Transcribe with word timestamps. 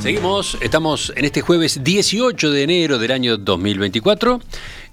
Seguimos, 0.00 0.56
estamos 0.62 1.12
en 1.14 1.26
este 1.26 1.42
jueves 1.42 1.84
18 1.84 2.50
de 2.50 2.62
enero 2.62 2.98
del 2.98 3.12
año 3.12 3.36
2024, 3.36 4.40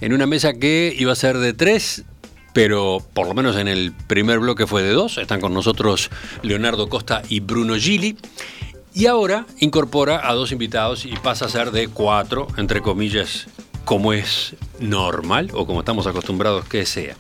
en 0.02 0.14
una 0.14 0.26
mesa 0.26 0.56
que 0.56 0.94
iba 1.00 1.14
a 1.14 1.16
ser 1.16 1.38
de 1.38 1.54
tres, 1.54 2.04
pero 2.52 3.02
por 3.14 3.26
lo 3.26 3.34
menos 3.34 3.56
en 3.56 3.70
el 3.70 3.94
primer 3.94 4.40
bloque 4.40 4.68
fue 4.68 4.84
de 4.84 4.92
dos. 4.92 5.18
Están 5.18 5.40
con 5.40 5.54
nosotros 5.54 6.10
Leonardo 6.44 6.90
Costa 6.90 7.22
y 7.30 7.40
Bruno 7.40 7.76
Gili. 7.76 8.18
Y 8.94 9.06
ahora 9.06 9.46
incorpora 9.60 10.30
a 10.30 10.34
dos 10.34 10.52
invitados 10.52 11.06
y 11.06 11.16
pasa 11.16 11.46
a 11.46 11.50
ser 11.50 11.72
de 11.72 11.88
cuatro, 11.88 12.48
entre 12.58 12.82
comillas, 12.82 13.48
como 13.88 14.12
es 14.12 14.54
normal 14.82 15.50
o 15.54 15.66
como 15.66 15.80
estamos 15.80 16.06
acostumbrados 16.08 16.66
que 16.66 16.86
sea. 16.86 17.16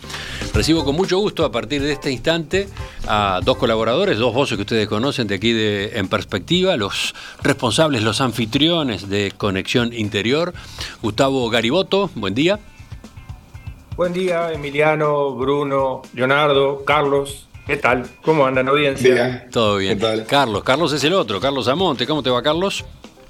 Recibo 0.54 0.84
con 0.84 0.98
mucho 0.98 1.18
gusto 1.18 1.46
a 1.46 1.52
partir 1.52 1.82
de 1.82 1.94
este 1.94 2.12
instante 2.12 2.68
a 3.08 3.40
dos 3.42 3.56
colaboradores, 3.56 4.18
dos 4.18 4.34
voces 4.34 4.58
que 4.58 4.64
ustedes 4.64 4.86
conocen 4.86 5.28
de 5.28 5.36
aquí 5.36 5.54
de 5.54 5.98
En 5.98 6.10
Perspectiva, 6.10 6.76
los 6.76 7.16
responsables, 7.42 8.04
los 8.04 8.20
anfitriones 8.20 9.08
de 9.08 9.32
Conexión 9.38 9.94
Interior. 9.94 10.54
Gustavo 11.02 11.50
Gariboto, 11.50 12.10
buen 12.16 12.36
día. 12.36 12.60
Buen 13.96 14.12
día, 14.12 14.52
Emiliano, 14.52 15.36
Bruno, 15.36 16.02
Leonardo, 16.14 16.84
Carlos. 16.84 17.48
¿Qué 17.66 17.78
tal? 17.78 18.06
¿Cómo 18.22 18.46
andan, 18.46 18.68
audiencia? 18.68 19.48
Todo 19.54 19.78
bien. 19.78 19.98
Carlos, 20.28 20.64
Carlos 20.66 20.92
es 20.92 21.04
el 21.06 21.14
otro, 21.14 21.40
Carlos 21.40 21.70
Amonte. 21.70 22.06
¿Cómo 22.06 22.22
te 22.22 22.30
va, 22.30 22.44
Carlos? 22.44 22.84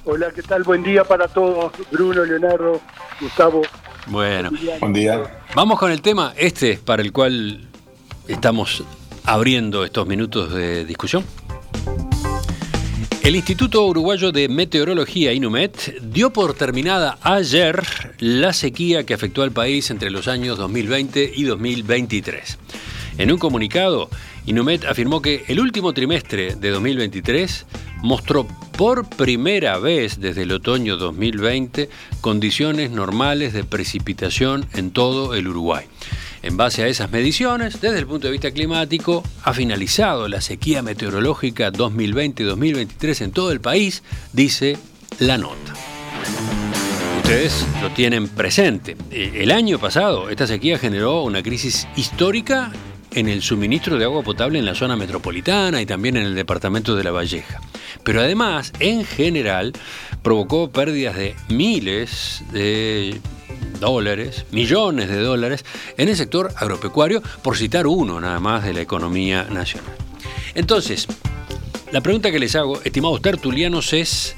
Hola, 0.10 0.32
¿qué 0.34 0.42
tal? 0.42 0.64
Buen 0.64 0.84
día 0.84 1.04
para 1.04 1.28
todos. 1.28 1.74
Bruno, 1.92 2.24
Leonardo, 2.24 2.80
Gustavo. 3.20 3.62
Bueno, 4.06 4.52
buen 4.80 4.94
día. 4.94 5.22
Vamos 5.54 5.78
con 5.78 5.92
el 5.92 6.02
tema 6.02 6.34
este 6.38 6.78
para 6.78 7.02
el 7.02 7.12
cual 7.12 7.68
estamos 8.26 8.86
abriendo 9.26 9.84
estos 9.84 10.08
minutos 10.08 10.54
de 10.54 10.86
discusión. 10.86 11.26
El 13.22 13.36
Instituto 13.36 13.86
Uruguayo 13.86 14.32
de 14.32 14.48
Meteorología, 14.48 15.34
INUMET, 15.34 16.00
dio 16.02 16.32
por 16.32 16.54
terminada 16.54 17.18
ayer 17.22 17.84
la 18.20 18.54
sequía 18.54 19.06
que 19.06 19.14
afectó 19.14 19.44
al 19.44 19.52
país 19.52 19.92
entre 19.92 20.10
los 20.10 20.30
años 20.30 20.58
2020 20.58 21.34
y 21.36 21.44
2023. 21.44 22.58
En 23.18 23.30
un 23.30 23.40
comunicado, 23.40 24.10
Inumet 24.46 24.86
afirmó 24.86 25.22
que 25.22 25.44
el 25.50 25.60
último 25.60 25.92
trimestre 25.92 26.56
de 26.56 26.70
2023 26.70 27.66
mostró 28.02 28.48
por 28.78 29.08
primera 29.10 29.80
vez 29.80 30.20
desde 30.20 30.44
el 30.44 30.52
otoño 30.52 30.98
2020 30.98 31.90
condiciones 32.22 32.92
normales 32.92 33.54
de 33.54 33.64
precipitación 33.64 34.68
en 34.74 34.92
todo 34.92 35.34
el 35.34 35.48
Uruguay. 35.48 35.86
En 36.44 36.56
base 36.56 36.84
a 36.84 36.88
esas 36.88 37.12
mediciones, 37.12 37.82
desde 37.82 38.00
el 38.00 38.08
punto 38.08 38.28
de 38.28 38.32
vista 38.32 38.52
climático, 38.52 39.24
ha 39.44 39.54
finalizado 39.54 40.28
la 40.28 40.42
sequía 40.42 40.82
meteorológica 40.82 41.72
2020-2023 41.72 43.22
en 43.22 43.32
todo 43.32 43.52
el 43.52 43.60
país, 43.60 44.04
dice 44.34 44.78
la 45.20 45.38
nota. 45.38 45.74
Ustedes 47.18 47.66
lo 47.82 47.92
tienen 47.92 48.30
presente. 48.30 48.96
El 49.12 49.52
año 49.52 49.80
pasado, 49.80 50.30
esta 50.30 50.48
sequía 50.48 50.80
generó 50.80 51.24
una 51.24 51.44
crisis 51.44 51.86
histórica 51.98 52.72
en 53.14 53.28
el 53.28 53.42
suministro 53.42 53.98
de 53.98 54.06
agua 54.06 54.24
potable 54.24 54.60
en 54.60 54.66
la 54.66 54.76
zona 54.76 54.96
metropolitana 54.96 55.82
y 55.82 55.86
también 55.86 56.18
en 56.18 56.24
el 56.24 56.36
departamento 56.36 56.96
de 56.96 57.04
La 57.04 57.12
Valleja. 57.12 57.62
Pero 58.04 58.22
además, 58.22 58.74
en 58.80 59.06
general, 59.06 59.74
provocó 60.22 60.70
pérdidas 60.70 61.16
de 61.16 61.36
miles 61.50 62.44
de 62.52 63.20
dólares, 63.80 64.46
millones 64.52 65.10
de 65.10 65.20
dólares, 65.20 65.66
en 65.98 66.10
el 66.10 66.16
sector 66.16 66.54
agropecuario, 66.56 67.22
por 67.42 67.58
citar 67.58 67.88
uno 67.88 68.20
nada 68.20 68.40
más 68.40 68.64
de 68.64 68.74
la 68.74 68.82
economía 68.82 69.46
nacional. 69.46 69.94
Entonces, 70.56 71.08
la 71.92 72.02
pregunta 72.02 72.32
que 72.32 72.40
les 72.40 72.56
hago, 72.56 72.82
estimados 72.84 73.22
tertulianos, 73.22 73.94
es, 73.94 74.36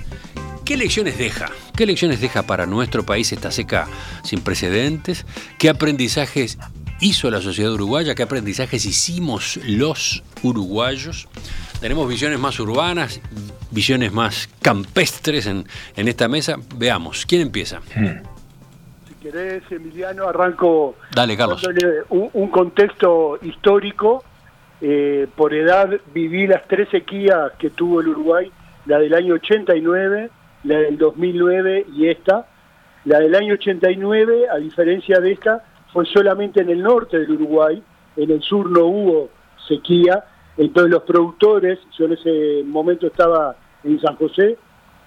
¿qué 0.66 0.78
lecciones 0.78 1.18
deja? 1.18 1.50
¿Qué 1.76 1.86
lecciones 1.86 2.22
deja 2.22 2.44
para 2.44 2.66
nuestro 2.66 3.06
país 3.06 3.32
esta 3.32 3.52
seca 3.52 3.88
sin 4.24 4.42
precedentes? 4.42 5.26
¿Qué 5.58 5.70
aprendizajes 5.70 6.58
hizo 7.02 7.32
la 7.32 7.42
sociedad 7.42 7.72
uruguaya, 7.72 8.16
qué 8.16 8.24
aprendizajes 8.24 8.86
hicimos 8.86 9.60
los 9.66 10.24
uruguayos. 10.44 11.28
Tenemos 11.80 12.08
visiones 12.10 12.40
más 12.40 12.60
urbanas, 12.60 13.22
visiones 13.72 14.12
más 14.12 14.50
campestres 14.62 15.48
en, 15.48 15.66
esta 15.96 16.28
mesa. 16.28 16.58
Veamos, 16.76 17.26
¿quién 17.26 17.42
empieza? 17.42 17.80
Hmm. 17.96 18.24
Si 19.08 19.14
querés, 19.22 19.64
Emiliano, 19.72 20.28
arranco 20.28 20.96
Dale, 21.14 21.38
Carlos. 21.38 21.62
Un, 22.10 22.50
contexto 22.50 23.40
histórico. 23.42 24.24
Eh, 24.82 25.28
por 25.36 25.54
edad 25.54 25.90
viví 26.14 26.48
las 26.48 26.66
tres 26.68 26.88
sequías 26.90 27.52
que 27.60 27.70
tuvo 27.70 28.00
el 28.00 28.08
Uruguay, 28.08 28.50
la 28.86 28.98
del 28.98 29.14
año 29.14 29.34
89, 29.34 30.30
la 30.64 30.78
del 30.78 30.98
2009 30.98 31.86
y 31.96 32.08
esta. 32.08 32.48
La 33.06 33.20
del 33.20 33.36
año 33.36 33.54
89, 33.54 34.50
a 34.52 34.58
diferencia 34.58 35.20
de 35.20 35.32
esta, 35.32 35.64
fue 35.92 36.06
solamente 36.06 36.62
en 36.62 36.70
el 36.70 36.82
norte 36.82 37.20
del 37.20 37.32
Uruguay, 37.32 37.82
en 38.16 38.32
el 38.32 38.42
sur 38.42 38.70
no 38.70 38.86
hubo 38.86 39.30
sequía, 39.68 40.26
entonces 40.58 40.92
los 40.92 41.04
productores, 41.04 41.80
yo 41.98 42.06
en 42.06 42.14
ese 42.14 42.64
momento 42.66 43.08
estaba 43.08 43.56
en 43.84 44.00
San 44.02 44.16
José, 44.16 44.58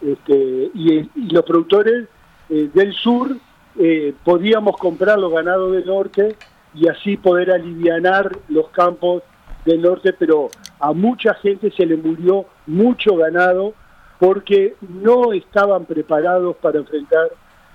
este, 0.00 0.70
y, 0.74 1.08
los 1.32 1.44
productores 1.44 2.08
eh, 2.48 2.70
del 2.74 2.92
sur 2.94 3.36
eh, 3.78 4.14
podíamos 4.24 4.76
comprar 4.76 5.18
los 5.18 5.32
ganados 5.32 5.72
del 5.72 5.86
norte 5.86 6.36
y 6.74 6.88
así 6.88 7.16
poder 7.16 7.52
alivianar 7.52 8.30
los 8.48 8.68
campos 8.70 9.22
del 9.64 9.80
norte, 9.80 10.12
pero 10.12 10.48
a 10.80 10.92
mucha 10.92 11.34
gente 11.34 11.70
se 11.70 11.86
le 11.86 11.96
murió 11.96 12.46
mucho 12.66 13.16
ganado 13.16 13.74
porque 14.18 14.74
no 14.80 15.32
estaban 15.32 15.84
preparados 15.84 16.56
para 16.56 16.78
enfrentar 16.78 17.28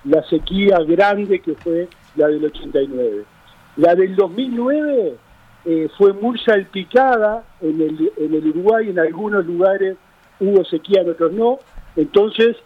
la 0.04 0.24
sequía 0.24 0.80
grande 0.80 1.40
que 1.40 1.56
fue 1.56 1.88
la 2.18 2.28
del 2.28 2.46
89. 2.46 3.26
La 3.78 3.96
del 3.96 4.16
2009 4.16 5.16
eh, 5.66 5.90
fue 5.98 6.14
muy 6.14 6.38
salpicada 6.40 7.44
en 7.62 7.82
el, 7.82 8.12
en 8.18 8.34
el 8.34 8.48
Uruguay, 8.48 8.90
en 8.90 9.00
algunos 9.00 9.46
lugares 9.46 9.98
hubo 10.40 10.64
sequía, 10.66 11.02
en 11.02 11.12
otros 11.12 11.32
no. 11.32 11.60
Entonces, 11.96 12.58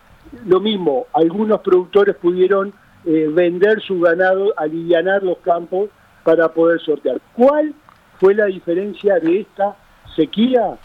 lo 0.45 0.59
mismo, 0.59 1.07
algunos 1.13 1.61
productores 1.61 2.15
pudieron 2.15 2.73
eh, 3.05 3.29
vender 3.31 3.81
su 3.81 3.99
ganado, 3.99 4.53
alivianar 4.57 5.23
los 5.23 5.37
campos 5.39 5.89
para 6.23 6.49
poder 6.49 6.79
sortear. 6.81 7.19
¿Cuál 7.35 7.73
fue 8.19 8.35
la 8.35 8.45
diferencia 8.45 9.19
de 9.19 9.41
esta 9.41 9.75
sequía? 10.15 10.77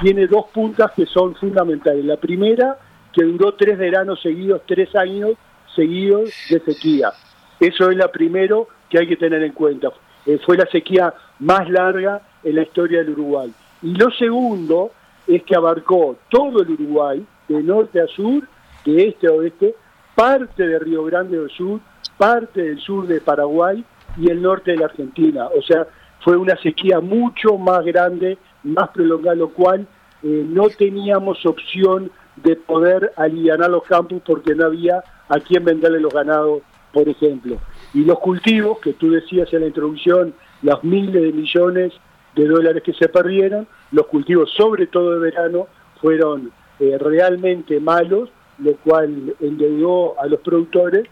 Tiene 0.00 0.26
dos 0.26 0.46
puntas 0.52 0.92
que 0.92 1.06
son 1.06 1.34
fundamentales. 1.36 2.04
La 2.04 2.16
primera, 2.16 2.78
que 3.12 3.24
duró 3.24 3.54
tres 3.54 3.78
veranos 3.78 4.20
seguidos, 4.20 4.62
tres 4.66 4.94
años 4.94 5.32
seguidos 5.74 6.30
de 6.48 6.60
sequía. 6.60 7.12
Eso 7.60 7.90
es 7.90 7.96
lo 7.96 8.10
primero 8.10 8.68
que 8.88 8.98
hay 8.98 9.06
que 9.06 9.16
tener 9.16 9.42
en 9.42 9.52
cuenta. 9.52 9.90
Eh, 10.26 10.38
fue 10.44 10.56
la 10.56 10.66
sequía 10.66 11.12
más 11.38 11.68
larga 11.68 12.22
en 12.42 12.56
la 12.56 12.62
historia 12.62 12.98
del 13.00 13.10
Uruguay. 13.10 13.52
Y 13.82 13.94
lo 13.94 14.10
segundo 14.10 14.90
es 15.26 15.42
que 15.44 15.54
abarcó 15.54 16.16
todo 16.30 16.62
el 16.62 16.70
Uruguay, 16.70 17.24
de 17.48 17.62
norte 17.62 18.00
a 18.00 18.06
sur, 18.06 18.48
de 18.84 19.08
este 19.08 19.26
a 19.26 19.32
oeste, 19.32 19.74
parte 20.14 20.66
de 20.66 20.78
Río 20.78 21.04
Grande 21.04 21.38
del 21.38 21.50
Sur, 21.50 21.80
parte 22.16 22.62
del 22.62 22.78
sur 22.80 23.06
de 23.06 23.20
Paraguay 23.20 23.84
y 24.16 24.30
el 24.30 24.42
norte 24.42 24.72
de 24.72 24.78
la 24.78 24.86
Argentina. 24.86 25.46
O 25.56 25.62
sea, 25.62 25.86
fue 26.20 26.36
una 26.36 26.56
sequía 26.56 27.00
mucho 27.00 27.56
más 27.56 27.84
grande, 27.84 28.38
más 28.62 28.90
prolongada, 28.90 29.34
lo 29.36 29.50
cual 29.50 29.86
eh, 30.22 30.44
no 30.46 30.68
teníamos 30.68 31.44
opción 31.46 32.10
de 32.36 32.56
poder 32.56 33.12
aliviar 33.16 33.58
los 33.70 33.82
campos 33.84 34.22
porque 34.24 34.54
no 34.54 34.66
había 34.66 35.02
a 35.28 35.38
quién 35.40 35.64
venderle 35.64 36.00
los 36.00 36.12
ganados 36.12 36.62
por 36.92 37.08
ejemplo. 37.08 37.56
Y 37.94 38.04
los 38.04 38.18
cultivos, 38.18 38.78
que 38.80 38.92
tú 38.94 39.10
decías 39.10 39.52
en 39.52 39.60
la 39.60 39.66
introducción, 39.66 40.34
los 40.62 40.82
miles 40.84 41.22
de 41.22 41.32
millones 41.32 41.92
de 42.34 42.46
dólares 42.46 42.82
que 42.82 42.92
se 42.92 43.08
perdieron, 43.08 43.66
los 43.92 44.06
cultivos, 44.06 44.50
sobre 44.56 44.86
todo 44.86 45.12
de 45.12 45.18
verano, 45.18 45.66
fueron 46.00 46.52
eh, 46.78 46.96
realmente 46.98 47.80
malos, 47.80 48.30
lo 48.58 48.74
cual 48.76 49.34
endeudó 49.40 50.20
a 50.20 50.26
los 50.26 50.40
productores 50.40 51.08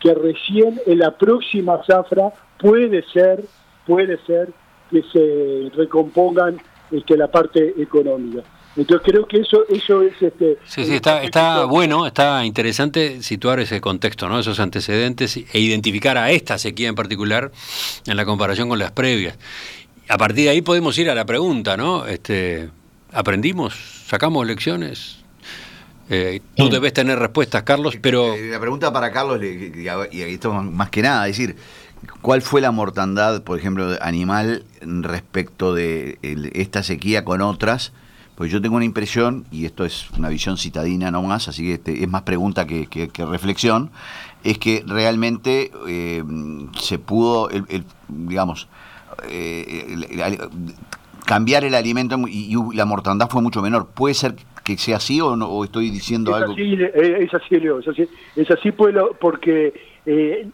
que 0.00 0.14
recién 0.14 0.80
en 0.86 0.98
la 0.98 1.16
próxima 1.16 1.82
zafra 1.84 2.32
puede 2.58 3.02
ser, 3.12 3.44
puede 3.86 4.18
ser 4.26 4.48
que 4.90 5.02
se 5.12 5.70
recompongan 5.76 6.58
este, 6.90 7.16
la 7.16 7.28
parte 7.28 7.74
económica. 7.80 8.42
Entonces 8.76 9.04
creo 9.04 9.26
que 9.26 9.38
eso 9.38 9.64
eso 9.68 10.02
es 10.02 10.14
este 10.20 10.58
Sí, 10.64 10.84
sí, 10.84 10.94
está 10.94 11.22
está 11.22 11.64
bueno, 11.64 12.06
está 12.06 12.44
interesante 12.44 13.22
situar 13.22 13.60
ese 13.60 13.80
contexto, 13.80 14.28
¿no? 14.28 14.38
Esos 14.38 14.60
antecedentes 14.60 15.36
e 15.36 15.58
identificar 15.58 16.16
a 16.16 16.30
esta 16.30 16.58
sequía 16.58 16.88
en 16.88 16.94
particular 16.94 17.50
en 18.06 18.16
la 18.16 18.24
comparación 18.24 18.68
con 18.68 18.78
las 18.78 18.92
previas. 18.92 19.38
A 20.08 20.18
partir 20.18 20.44
de 20.44 20.50
ahí 20.50 20.62
podemos 20.62 20.96
ir 20.98 21.10
a 21.10 21.14
la 21.14 21.24
pregunta, 21.24 21.76
¿no? 21.76 22.06
Este 22.06 22.70
aprendimos, 23.12 23.74
sacamos 24.06 24.46
lecciones. 24.46 25.18
Eh, 26.08 26.40
tú 26.56 26.66
mm. 26.66 26.70
debes 26.70 26.92
tener 26.92 27.18
respuestas, 27.18 27.62
Carlos, 27.62 27.96
pero 28.00 28.34
eh, 28.34 28.50
la 28.50 28.58
pregunta 28.58 28.92
para 28.92 29.12
Carlos 29.12 29.40
y 29.42 30.22
esto 30.22 30.52
más 30.52 30.90
que 30.90 31.02
nada, 31.02 31.28
es 31.28 31.36
decir, 31.36 31.56
¿Cuál 32.22 32.42
fue 32.42 32.60
la 32.60 32.70
mortandad, 32.70 33.42
por 33.42 33.58
ejemplo, 33.58 33.96
animal 34.00 34.64
respecto 34.80 35.74
de 35.74 36.18
esta 36.54 36.82
sequía 36.82 37.24
con 37.24 37.42
otras? 37.42 37.92
Pues 38.40 38.50
yo 38.50 38.62
tengo 38.62 38.76
una 38.76 38.86
impresión, 38.86 39.44
y 39.50 39.66
esto 39.66 39.84
es 39.84 40.10
una 40.16 40.30
visión 40.30 40.56
citadina 40.56 41.10
no 41.10 41.20
más, 41.20 41.46
así 41.48 41.62
que 41.62 41.74
este, 41.74 42.02
es 42.02 42.08
más 42.08 42.22
pregunta 42.22 42.66
que, 42.66 43.10
reflexión, 43.18 43.90
es 44.42 44.56
que 44.56 44.82
realmente 44.86 45.70
eh, 45.86 46.24
se 46.80 46.98
pudo, 46.98 47.50
digamos, 48.08 48.66
eh, 49.28 49.94
cambiar 51.26 51.66
el 51.66 51.74
alimento 51.74 52.16
y, 52.26 52.56
la 52.74 52.86
mortandad 52.86 53.28
fue 53.28 53.42
mucho 53.42 53.60
menor. 53.60 53.88
¿Puede 53.88 54.14
ser 54.14 54.36
que 54.64 54.78
sea 54.78 54.96
así 54.96 55.20
o, 55.20 55.36
no, 55.36 55.62
estoy 55.62 55.90
diciendo 55.90 56.34
algo? 56.34 56.54
es 56.56 57.34
así, 57.34 57.60
Leo, 57.60 57.80
es 57.80 57.88
así, 57.88 58.08
es 58.36 58.50
así 58.50 58.72
porque 58.72 59.74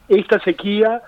esta 0.08 0.40
sequía 0.40 1.02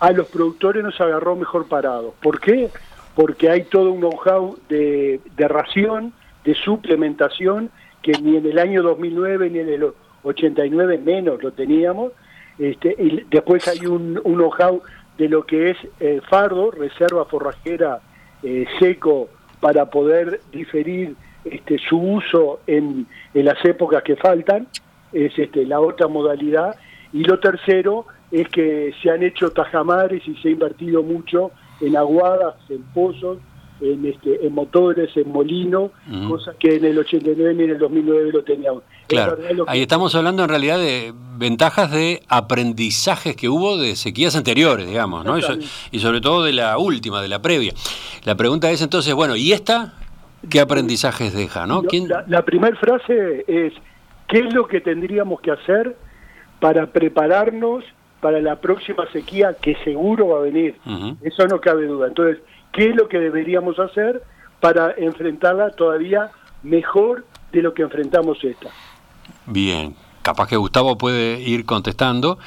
a 0.00 0.12
los 0.12 0.28
productores 0.28 0.82
nos 0.82 0.98
agarró 0.98 1.36
mejor 1.36 1.68
parados. 1.68 2.14
¿Por 2.22 2.40
qué? 2.40 2.70
Porque 3.14 3.50
hay 3.50 3.64
todo 3.64 3.92
un 3.92 4.00
know-how 4.00 4.56
de, 4.70 5.20
ración, 5.36 6.14
de 6.44 6.54
suplementación, 6.54 7.70
que 8.02 8.12
ni 8.12 8.36
en 8.36 8.46
el 8.46 8.58
año 8.58 8.82
2009 8.82 9.50
ni 9.50 9.58
en 9.60 9.68
el 9.68 9.92
89 10.22 10.98
menos 10.98 11.42
lo 11.42 11.52
teníamos. 11.52 12.12
Este, 12.58 12.94
y 12.98 13.24
después 13.30 13.66
hay 13.68 13.86
un, 13.86 14.14
know-how 14.22 14.82
de 15.18 15.28
lo 15.28 15.44
que 15.44 15.70
es 15.70 15.76
eh, 16.00 16.20
fardo, 16.28 16.70
reserva 16.70 17.24
forrajera 17.24 18.00
eh, 18.42 18.66
seco, 18.78 19.28
para 19.60 19.86
poder 19.86 20.40
diferir 20.50 21.14
este, 21.44 21.78
su 21.78 21.96
uso 21.96 22.60
en, 22.66 23.06
en 23.32 23.44
las 23.44 23.64
épocas 23.64 24.02
que 24.02 24.16
faltan. 24.16 24.66
Es 25.12 25.38
este, 25.38 25.64
la 25.64 25.80
otra 25.80 26.08
modalidad. 26.08 26.74
Y 27.12 27.24
lo 27.24 27.38
tercero 27.38 28.06
es 28.32 28.48
que 28.48 28.92
se 29.02 29.10
han 29.10 29.22
hecho 29.22 29.50
tajamares 29.50 30.26
y 30.26 30.34
se 30.36 30.48
ha 30.48 30.52
invertido 30.52 31.02
mucho 31.02 31.52
en 31.80 31.96
aguadas, 31.96 32.54
en 32.70 32.82
pozos, 32.94 33.38
en, 33.82 34.06
este, 34.06 34.46
en 34.46 34.54
motores, 34.54 35.16
en 35.16 35.30
molinos, 35.30 35.90
cosas 36.28 36.56
que 36.58 36.76
en 36.76 36.84
el 36.84 36.98
89 36.98 37.54
y 37.58 37.64
en 37.64 37.70
el 37.70 37.78
2009 37.78 38.32
lo 38.32 38.42
teníamos. 38.42 38.82
Claro, 39.08 39.36
ahí 39.66 39.82
estamos 39.82 40.14
hablando 40.14 40.42
en 40.42 40.48
realidad 40.48 40.78
de 40.78 41.12
ventajas 41.36 41.90
de 41.90 42.22
aprendizajes 42.28 43.36
que 43.36 43.48
hubo 43.48 43.76
de 43.76 43.96
sequías 43.96 44.36
anteriores, 44.36 44.86
digamos, 44.86 45.24
¿no? 45.24 45.36
Y, 45.90 45.98
sobre 45.98 46.20
todo 46.20 46.44
de 46.44 46.52
la 46.52 46.78
última, 46.78 47.20
de 47.20 47.28
la 47.28 47.42
previa. 47.42 47.72
La 48.24 48.34
pregunta 48.34 48.70
es 48.70 48.82
entonces, 48.82 49.12
bueno, 49.14 49.36
¿y 49.36 49.52
esta 49.52 49.94
qué 50.48 50.60
aprendizajes 50.60 51.34
deja, 51.34 51.66
no? 51.66 51.82
La, 52.08 52.24
la 52.28 52.44
primera 52.44 52.76
frase 52.76 53.44
es, 53.46 53.72
¿qué 54.28 54.38
es 54.40 54.54
lo 54.54 54.66
que 54.66 54.80
tendríamos 54.80 55.40
que 55.40 55.50
hacer 55.50 55.96
para 56.60 56.86
prepararnos 56.86 57.84
para 58.22 58.40
la 58.40 58.60
próxima 58.60 59.04
sequía 59.12 59.56
que 59.60 59.74
seguro 59.82 60.28
va 60.28 60.38
a 60.38 60.42
venir. 60.42 60.76
Eso 61.22 61.44
no 61.48 61.60
cabe 61.60 61.86
duda. 61.86 62.06
Entonces, 62.06 62.38
¿qué 62.72 62.90
es 62.90 62.96
lo 62.96 63.08
que 63.08 63.18
deberíamos 63.18 63.78
hacer 63.78 64.22
para 64.60 64.92
enfrentarla 64.92 65.70
todavía 65.70 66.30
mejor 66.62 67.24
de 67.52 67.62
lo 67.62 67.74
que 67.74 67.82
enfrentamos 67.82 68.42
esta? 68.42 68.68
Bien, 69.46 69.94
capaz 70.22 70.48
que 70.48 70.56
Gustavo 70.56 70.96
puede 70.96 71.40
ir 71.40 71.64
contestando. 71.64 72.38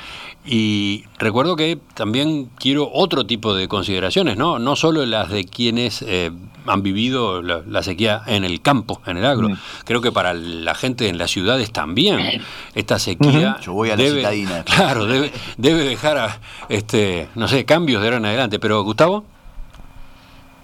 Y 0.46 1.06
recuerdo 1.18 1.56
que 1.56 1.80
también 1.94 2.50
quiero 2.58 2.90
otro 2.92 3.26
tipo 3.26 3.56
de 3.56 3.68
consideraciones, 3.68 4.38
¿no? 4.38 4.60
No 4.60 4.76
solo 4.76 5.06
las 5.06 5.30
de 5.30 5.46
quienes 5.46 6.04
eh, 6.04 6.32
han 6.68 6.84
vivido 6.84 7.42
la, 7.42 7.84
sequía 7.84 8.22
en 8.28 8.44
el 8.44 8.62
campo, 8.62 9.02
en 9.06 9.18
el 9.18 9.26
agro. 9.26 9.50
Mm. 9.50 9.58
Creo 9.86 10.02
que 10.02 10.12
para 10.12 10.34
la 10.34 10.76
gente 10.76 11.10
en 11.10 11.18
las 11.18 11.32
ciudades 11.32 11.72
también 11.72 12.42
esta 12.76 13.00
sequía 13.00 13.58
Yo 13.62 13.74
voy 13.74 13.90
a 13.90 13.96
debe, 13.96 14.22
la 14.22 14.64
claro, 14.66 15.06
debe, 15.06 15.32
debe 15.58 15.84
dejar 15.84 16.18
a, 16.18 16.40
este, 16.70 17.28
no 17.36 17.48
sé, 17.48 17.66
cambios 17.66 18.02
de 18.02 18.08
ahora 18.08 18.18
en 18.18 18.26
adelante. 18.26 18.60
Pero 18.60 18.84
Gustavo. 18.84 19.26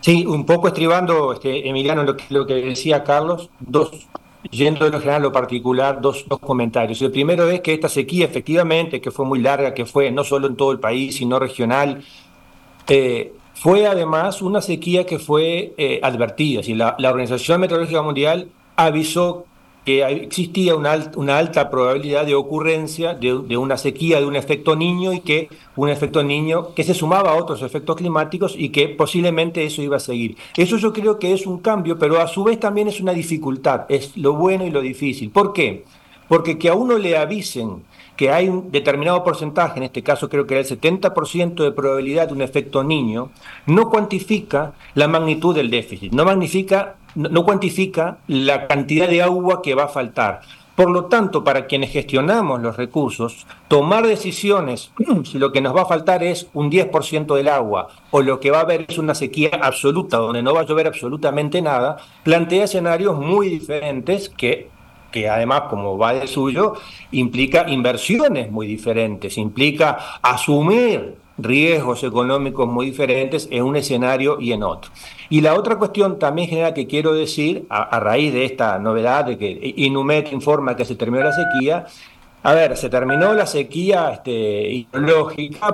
Sí, 0.01 0.25
un 0.25 0.45
poco 0.45 0.67
estribando, 0.67 1.33
este, 1.33 1.69
Emiliano, 1.69 2.03
lo 2.03 2.17
que, 2.17 2.25
lo 2.29 2.45
que 2.45 2.55
decía 2.55 3.03
Carlos, 3.03 3.49
dos, 3.59 3.91
yendo 4.49 4.85
de 4.85 4.91
lo 4.91 4.99
general 4.99 5.21
a 5.21 5.25
lo 5.25 5.31
particular, 5.31 6.01
dos, 6.01 6.25
dos 6.27 6.39
comentarios. 6.39 7.01
El 7.01 7.11
primero 7.11 7.49
es 7.49 7.61
que 7.61 7.73
esta 7.73 7.87
sequía, 7.87 8.25
efectivamente, 8.25 8.99
que 8.99 9.11
fue 9.11 9.25
muy 9.25 9.39
larga, 9.39 9.73
que 9.73 9.85
fue 9.85 10.11
no 10.11 10.23
solo 10.23 10.47
en 10.47 10.55
todo 10.55 10.71
el 10.71 10.79
país, 10.79 11.15
sino 11.15 11.37
regional, 11.37 12.03
eh, 12.87 13.33
fue 13.53 13.85
además 13.85 14.41
una 14.41 14.59
sequía 14.59 15.05
que 15.05 15.19
fue 15.19 15.73
eh, 15.77 15.99
advertida. 16.01 16.61
la, 16.75 16.95
la, 16.97 17.09
Organización 17.11 17.61
Meteorológica 17.61 18.01
Mundial 18.01 18.49
avisó 18.75 19.45
que 19.85 20.03
existía 20.03 20.75
una, 20.75 21.11
una 21.15 21.37
alta 21.37 21.69
probabilidad 21.69 22.25
de 22.25 22.35
ocurrencia 22.35 23.15
de, 23.15 23.57
una 23.57 23.77
sequía, 23.77 24.19
de 24.19 24.25
un 24.25 24.35
efecto 24.35 24.75
niño 24.75 25.13
y 25.13 25.21
que 25.21 25.49
un 25.75 25.89
efecto 25.89 26.23
niño 26.23 26.73
que 26.75 26.83
se 26.83 26.93
sumaba 26.93 27.31
a 27.31 27.35
otros 27.35 27.63
efectos 27.63 27.95
climáticos 27.95 28.53
y 28.57 28.69
que 28.69 28.89
posiblemente 28.89 29.63
eso 29.65 29.81
iba 29.81 29.97
a 29.97 30.01
seguir. 30.01 30.37
Eso 30.55 30.77
yo 30.77 30.93
creo 30.93 31.17
que 31.17 31.33
es 31.33 31.47
un 31.47 31.59
cambio, 31.59 31.97
pero 31.97 32.21
a 32.21 32.27
su 32.27 32.43
vez 32.43 32.59
también 32.59 32.87
es 32.87 32.99
una 33.01 33.13
dificultad, 33.13 33.85
es 33.89 34.15
lo 34.17 34.33
bueno 34.33 34.65
y 34.65 34.69
lo 34.69 34.81
difícil. 34.81 35.31
¿Por 35.31 35.53
qué? 35.53 35.83
Porque 36.27 36.57
que 36.57 36.69
a 36.69 36.75
uno 36.75 36.97
le 36.97 37.17
avisen 37.17 37.83
que 38.15 38.29
hay 38.29 38.47
un 38.47 38.71
determinado 38.71 39.23
porcentaje, 39.23 39.79
en 39.79 39.83
este 39.83 40.03
caso 40.03 40.29
creo 40.29 40.45
que 40.45 40.53
era 40.53 40.61
el 40.61 40.79
70% 40.79 41.63
de 41.63 41.71
probabilidad 41.71 42.27
de 42.27 42.33
un 42.33 42.43
efecto 42.43 42.83
niño, 42.83 43.31
no 43.65 43.89
cuantifica 43.89 44.73
la 44.93 45.07
magnitud 45.07 45.55
del 45.55 45.71
déficit, 45.71 46.13
no, 46.13 46.23
magnifica, 46.23 46.97
no 47.15 47.43
cuantifica 47.43 48.17
la 48.27 48.67
cantidad 48.67 49.07
de 49.07 49.21
agua 49.21 49.61
que 49.61 49.75
va 49.75 49.85
a 49.85 49.87
faltar. 49.87 50.41
Por 50.75 50.89
lo 50.89 51.05
tanto, 51.05 51.43
para 51.43 51.67
quienes 51.67 51.91
gestionamos 51.91 52.61
los 52.61 52.77
recursos, 52.77 53.45
tomar 53.67 54.07
decisiones 54.07 54.91
si 55.25 55.37
lo 55.37 55.51
que 55.51 55.61
nos 55.61 55.75
va 55.75 55.83
a 55.83 55.85
faltar 55.85 56.23
es 56.23 56.47
un 56.53 56.71
10% 56.71 57.35
del 57.35 57.49
agua 57.49 57.89
o 58.09 58.21
lo 58.21 58.39
que 58.39 58.51
va 58.51 58.59
a 58.59 58.61
haber 58.61 58.85
es 58.87 58.97
una 58.97 59.13
sequía 59.13 59.51
absoluta 59.61 60.17
donde 60.17 60.41
no 60.41 60.53
va 60.53 60.61
a 60.61 60.65
llover 60.65 60.87
absolutamente 60.87 61.61
nada, 61.61 61.97
plantea 62.23 62.63
escenarios 62.63 63.17
muy 63.19 63.49
diferentes 63.49 64.29
que 64.29 64.69
que 65.11 65.29
además, 65.29 65.63
como 65.69 65.97
va 65.97 66.13
de 66.13 66.25
suyo, 66.25 66.75
implica 67.11 67.69
inversiones 67.69 68.49
muy 68.49 68.65
diferentes, 68.65 69.37
implica 69.37 69.97
asumir 70.21 71.17
riesgos 71.37 72.03
económicos 72.03 72.67
muy 72.67 72.87
diferentes 72.87 73.47
en 73.51 73.63
un 73.63 73.75
escenario 73.75 74.39
y 74.39 74.51
en 74.51 74.63
otro. 74.63 74.91
Y 75.29 75.41
la 75.41 75.55
otra 75.55 75.77
cuestión 75.77 76.19
también 76.19 76.49
general 76.49 76.73
que 76.73 76.87
quiero 76.87 77.13
decir, 77.13 77.65
a, 77.69 77.99
raíz 77.99 78.33
de 78.33 78.45
esta 78.45 78.77
novedad 78.79 79.25
de 79.25 79.37
que 79.37 79.73
Inumet 79.77 80.31
informa 80.31 80.75
que 80.75 80.85
se 80.85 80.95
terminó 80.95 81.23
la 81.23 81.31
sequía, 81.31 81.85
a 82.43 82.53
ver, 82.53 82.75
se 82.75 82.89
terminó 82.89 83.33
la 83.33 83.45
sequía 83.45 84.09
este, 84.09 84.87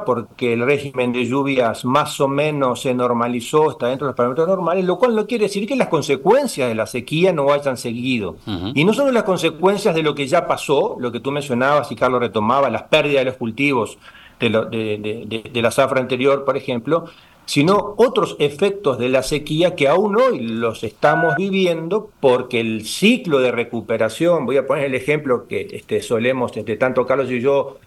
porque 0.06 0.52
el 0.52 0.66
régimen 0.66 1.14
de 1.14 1.26
lluvias 1.26 1.86
más 1.86 2.20
o 2.20 2.28
menos 2.28 2.82
se 2.82 2.94
normalizó, 2.94 3.72
está 3.72 3.88
dentro 3.88 4.06
de 4.06 4.10
los 4.10 4.18
parámetros 4.18 4.50
normales, 4.50 4.84
lo 4.84 4.98
cual 4.98 5.16
no 5.16 5.26
quiere 5.26 5.46
decir 5.46 5.66
que 5.66 5.78
las 5.78 5.88
consecuencias 5.88 6.68
de 6.68 6.76
la 6.76 6.86
sequía 6.86 7.32
no 7.32 7.54
hayan 7.54 7.78
seguido. 7.78 8.36
Y 8.74 8.84
no 8.84 8.94
solo 8.94 9.14
las 9.14 9.24
consecuencias 9.24 9.96
de 9.96 10.04
lo 10.04 10.14
que 10.14 10.28
ya 10.28 10.46
pasó, 10.46 10.98
lo 11.00 11.10
que 11.10 11.22
tú 11.22 11.32
mencionabas 11.32 11.90
y 11.90 11.96
Carlos 11.96 12.20
retomaba, 12.20 12.70
las 12.70 12.84
pérdidas 12.84 13.22
de 13.22 13.26
los 13.32 13.38
cultivos 13.38 13.98
de, 14.40 15.42
de 15.52 15.62
la 15.62 15.72
zafra 15.72 16.00
anterior, 16.00 16.46
por 16.46 16.58
ejemplo, 16.58 17.06
sino 17.48 17.96
otros 17.96 18.36
efectos 18.40 19.00
de 19.00 19.08
la 19.08 19.24
sequía 19.24 19.74
que 19.74 19.88
aún 19.88 20.18
hoy 20.20 20.42
los 20.42 20.84
estamos 20.84 21.36
viviendo 21.38 22.12
porque 22.20 22.60
el 22.60 22.86
ciclo 22.86 23.40
de 23.40 23.52
recuperación, 23.52 24.46
voy 24.46 24.58
a 24.58 24.68
poner 24.68 24.86
el 24.86 24.96
ejemplo 24.96 25.48
que 25.48 25.66
este, 25.72 26.02
solemos, 26.02 26.56
este, 26.58 26.76
tanto 26.76 27.06
Carlos 27.06 27.32
y 27.32 27.40
yo, 27.40 27.78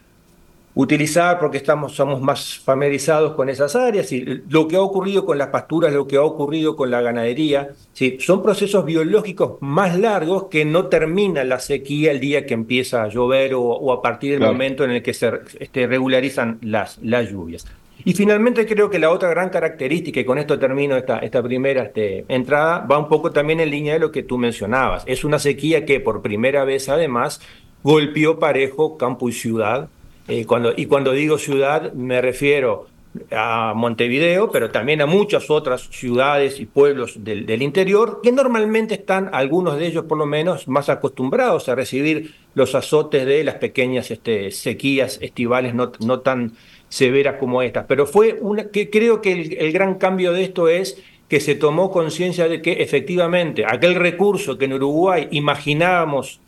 utilizar 0.75 1.39
porque 1.39 1.57
estamos, 1.57 1.93
somos 1.95 2.21
más 2.21 2.59
familiarizados 2.59 3.35
con 3.35 3.49
esas 3.49 3.75
áreas 3.75 4.13
y 4.13 4.43
lo 4.49 4.69
que 4.69 4.77
ha 4.77 4.81
ocurrido 4.81 5.25
con 5.25 5.37
las 5.37 5.49
pasturas, 5.49 5.93
lo 5.93 6.07
que 6.07 6.17
ha 6.17 6.23
ocurrido 6.23 6.77
con 6.77 6.91
la 6.91 7.01
ganadería, 7.01 7.71
¿sí? 7.93 8.19
son 8.21 8.43
procesos 8.43 8.85
biológicos 8.85 9.59
más 9.61 9.99
largos 9.99 10.45
que 10.45 10.65
no 10.65 10.87
termina 10.87 11.43
la 11.45 11.59
sequía 11.59 12.13
el 12.13 12.21
día 12.21 12.47
que 12.47 12.55
empieza 12.55 13.03
a 13.03 13.09
llover 13.09 13.53
o, 13.55 13.93
a 13.93 14.01
partir 14.01 14.39
del 14.39 14.49
momento 14.49 14.85
en 14.85 14.93
el 14.93 15.03
que 15.03 15.15
se 15.15 15.31
este, 15.59 15.87
regularizan 15.87 16.59
las, 16.63 16.99
las 17.03 17.29
lluvias. 17.31 17.67
Y 18.05 18.15
finalmente 18.15 18.67
creo 18.67 18.89
que 18.89 18.99
la 18.99 19.11
otra 19.11 19.29
gran 19.29 19.51
característica, 19.51 20.21
y 20.21 20.25
con 20.25 20.39
esto 20.39 20.59
termino 20.59 20.97
esta, 20.97 21.19
esta 21.19 21.43
primera 21.43 21.83
este, 21.83 22.25
entrada, 22.29 22.87
va 22.91 22.99
un 22.99 23.09
poco 23.09 23.31
también 23.31 23.61
en 23.61 23.71
línea 23.71 23.95
de 23.95 24.01
lo 24.01 24.11
que 24.11 24.23
tú 24.23 24.39
mencionabas. 24.39 25.03
Es 25.07 25.25
una 25.25 25.39
sequía 25.39 25.85
que 25.85 26.01
por 26.01 26.23
primera 26.23 26.65
vez 26.65 26.89
además 26.89 27.43
golpeó 27.83 28.39
parejo 28.39 28.97
campo 28.97 29.29
y 29.29 29.33
ciudad. 29.33 29.89
Eh, 30.31 30.47
y 30.77 30.87
cuando 30.87 31.13
digo 31.13 31.39
ciudad 31.39 31.93
me 31.93 32.21
refiero 32.21 32.87
a 33.33 33.73
Montevideo, 33.75 34.51
pero 34.51 34.71
también 34.71 35.01
a 35.01 35.07
muchas 35.07 35.51
otras 35.51 35.89
ciudades 35.91 36.61
y 36.61 36.67
pueblos 36.67 37.25
del, 37.25 37.63
interior, 37.63 38.21
que 38.23 38.31
normalmente 38.31 38.95
están, 38.95 39.31
algunos 39.33 39.79
de 39.79 39.87
ellos 39.87 40.05
por 40.05 40.19
lo 40.19 40.27
menos, 40.27 40.69
más 40.69 40.89
acostumbrados 40.89 41.69
a 41.69 41.75
recibir 41.75 42.35
los 42.55 42.75
azotes 42.75 43.27
de 43.27 43.43
las 43.43 43.57
pequeñas 43.57 44.11
este, 44.11 44.53
sequías 44.53 45.19
estivales 45.21 45.75
no, 45.75 45.91
no 46.01 46.21
tan 46.21 46.53
severas 46.89 47.37
como 47.39 47.63
estas. 47.63 47.87
Pero 47.87 48.07
fue 48.07 48.39
una, 48.41 48.69
que 48.69 48.91
creo 48.91 49.21
que 49.21 49.33
el, 49.59 49.73
gran 49.73 49.97
cambio 49.97 50.33
de 50.33 50.45
esto 50.45 50.69
es 50.69 51.03
que 51.29 51.41
se 51.41 51.57
tomó 51.57 51.91
conciencia 51.91 52.49
de 52.49 52.63
que 52.63 52.75
efectivamente 52.75 53.65
aquel 53.67 53.97
recurso 53.97 54.59
que 54.59 54.67
en 54.67 54.75
Uruguay 54.75 55.29
imaginábamos 55.31 56.41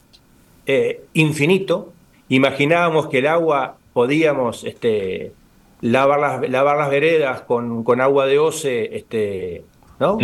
eh, 0.67 1.03
infinito, 1.15 1.93
imaginábamos 2.35 3.09
que 3.09 3.19
el 3.19 3.27
agua 3.27 3.77
podíamos 3.93 4.65
este, 4.65 5.33
lavar, 5.81 6.21
las, 6.21 6.51
lavar 6.51 6.79
las 6.79 6.91
veredas 6.91 7.43
con, 7.43 7.85
con 7.85 8.01
agua 8.01 8.27
de 8.27 8.39
OCE, 8.39 8.97
este, 8.97 9.65
¿no? 10.01 10.19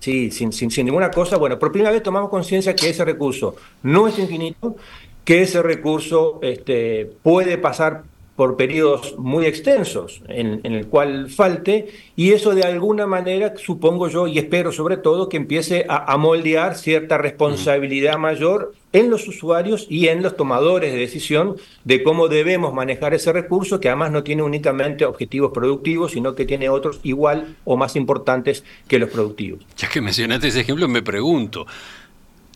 sí, 0.00 0.30
sin, 0.30 0.52
sin, 0.52 0.70
sin 0.70 0.86
ninguna 0.86 1.10
cosa. 1.10 1.36
Bueno, 1.36 1.58
por 1.58 1.70
primera 1.70 1.92
vez 1.92 2.02
tomamos 2.02 2.28
conciencia 2.28 2.74
que 2.74 2.90
ese 2.90 3.04
recurso 3.04 3.54
no 3.82 4.08
es 4.08 4.18
infinito, 4.18 4.76
que 5.24 5.42
ese 5.42 5.62
recurso 5.62 6.40
este, 6.42 7.10
puede 7.22 7.56
pasar 7.56 8.02
por 8.38 8.56
periodos 8.56 9.18
muy 9.18 9.46
extensos 9.46 10.22
en, 10.28 10.60
el 10.62 10.86
cual 10.86 11.28
falte, 11.28 11.88
y 12.14 12.34
eso 12.34 12.54
de 12.54 12.62
alguna 12.62 13.04
manera, 13.04 13.54
supongo 13.56 14.06
yo, 14.06 14.28
y 14.28 14.38
espero 14.38 14.70
sobre 14.70 14.96
todo, 14.96 15.28
que 15.28 15.36
empiece 15.36 15.86
a, 15.88 16.16
moldear 16.18 16.76
cierta 16.76 17.18
responsabilidad 17.18 18.16
mayor 18.16 18.74
en 18.92 19.10
los 19.10 19.26
usuarios 19.26 19.88
y 19.90 20.06
en 20.06 20.22
los 20.22 20.36
tomadores 20.36 20.92
de 20.92 21.00
decisión 21.00 21.56
de 21.82 22.04
cómo 22.04 22.28
debemos 22.28 22.72
manejar 22.72 23.12
ese 23.12 23.32
recurso, 23.32 23.80
que 23.80 23.88
además 23.88 24.12
no 24.12 24.22
tiene 24.22 24.44
únicamente 24.44 25.04
objetivos 25.04 25.50
productivos, 25.52 26.12
sino 26.12 26.36
que 26.36 26.44
tiene 26.44 26.68
otros 26.68 27.00
igual 27.02 27.56
o 27.64 27.76
más 27.76 27.96
importantes 27.96 28.62
que 28.86 29.00
los 29.00 29.10
productivos. 29.10 29.66
Ya 29.76 29.88
que 29.88 30.00
mencionaste 30.00 30.46
ese 30.46 30.60
ejemplo, 30.60 30.86
me 30.86 31.02
pregunto, 31.02 31.66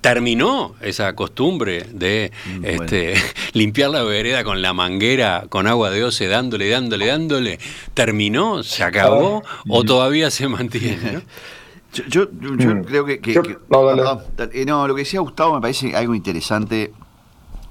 terminó 0.03 0.75
esa 0.83 1.15
costumbre 1.15 1.87
de 1.91 2.33
mm, 2.59 2.65
este, 2.65 3.15
limpiar 3.55 3.89
la 3.91 4.03
vereda 4.03 4.45
con 4.45 4.61
la 4.61 4.75
manguera 4.75 5.47
con 5.49 5.67
agua 5.67 5.91
de 5.91 6.05
oce, 6.05 6.27
dándole, 6.27 6.69
dándole, 6.69 7.07
dándole. 7.07 7.59
¿Terminó? 7.95 8.63
¿Se 8.65 8.83
acabó? 8.83 9.43
¿O 9.69 9.85
todavía 9.85 10.31
se 10.31 10.49
mantiene? 10.49 11.23
Yo, 12.09 12.27
mm. 12.31 12.85
creo 12.85 13.05
que... 13.05 13.21
Eh, 13.23 14.65
no, 14.67 14.89
lo 14.89 14.95
que 14.95 15.03
decía 15.03 15.21
Gustavo 15.21 15.55
me 15.55 15.61
parece 15.61 15.95
algo 15.95 16.15
interesante, 16.15 16.93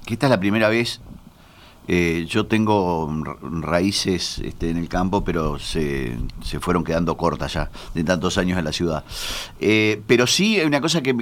que 0.06 0.14
esta 0.14 0.26
es 0.26 0.30
la 0.30 0.40
primera 0.40 0.68
vez 0.68 1.00
eh, 1.88 2.26
yo 2.28 2.46
tengo 2.46 3.12
raíces 3.60 4.38
este, 4.38 4.70
en 4.70 4.76
el 4.76 4.88
campo, 4.88 5.24
pero 5.24 5.58
se, 5.58 6.16
se, 6.42 6.60
fueron 6.60 6.84
quedando 6.84 7.16
cortas 7.16 7.54
ya, 7.54 7.70
de 7.92 8.04
tantos 8.04 8.38
años 8.38 8.56
en 8.58 8.64
la 8.64 8.72
ciudad. 8.72 9.04
Eh, 9.58 10.00
pero 10.06 10.28
sí 10.28 10.60
hay 10.60 10.66
una 10.66 10.80
cosa 10.80 11.02
que, 11.02 11.14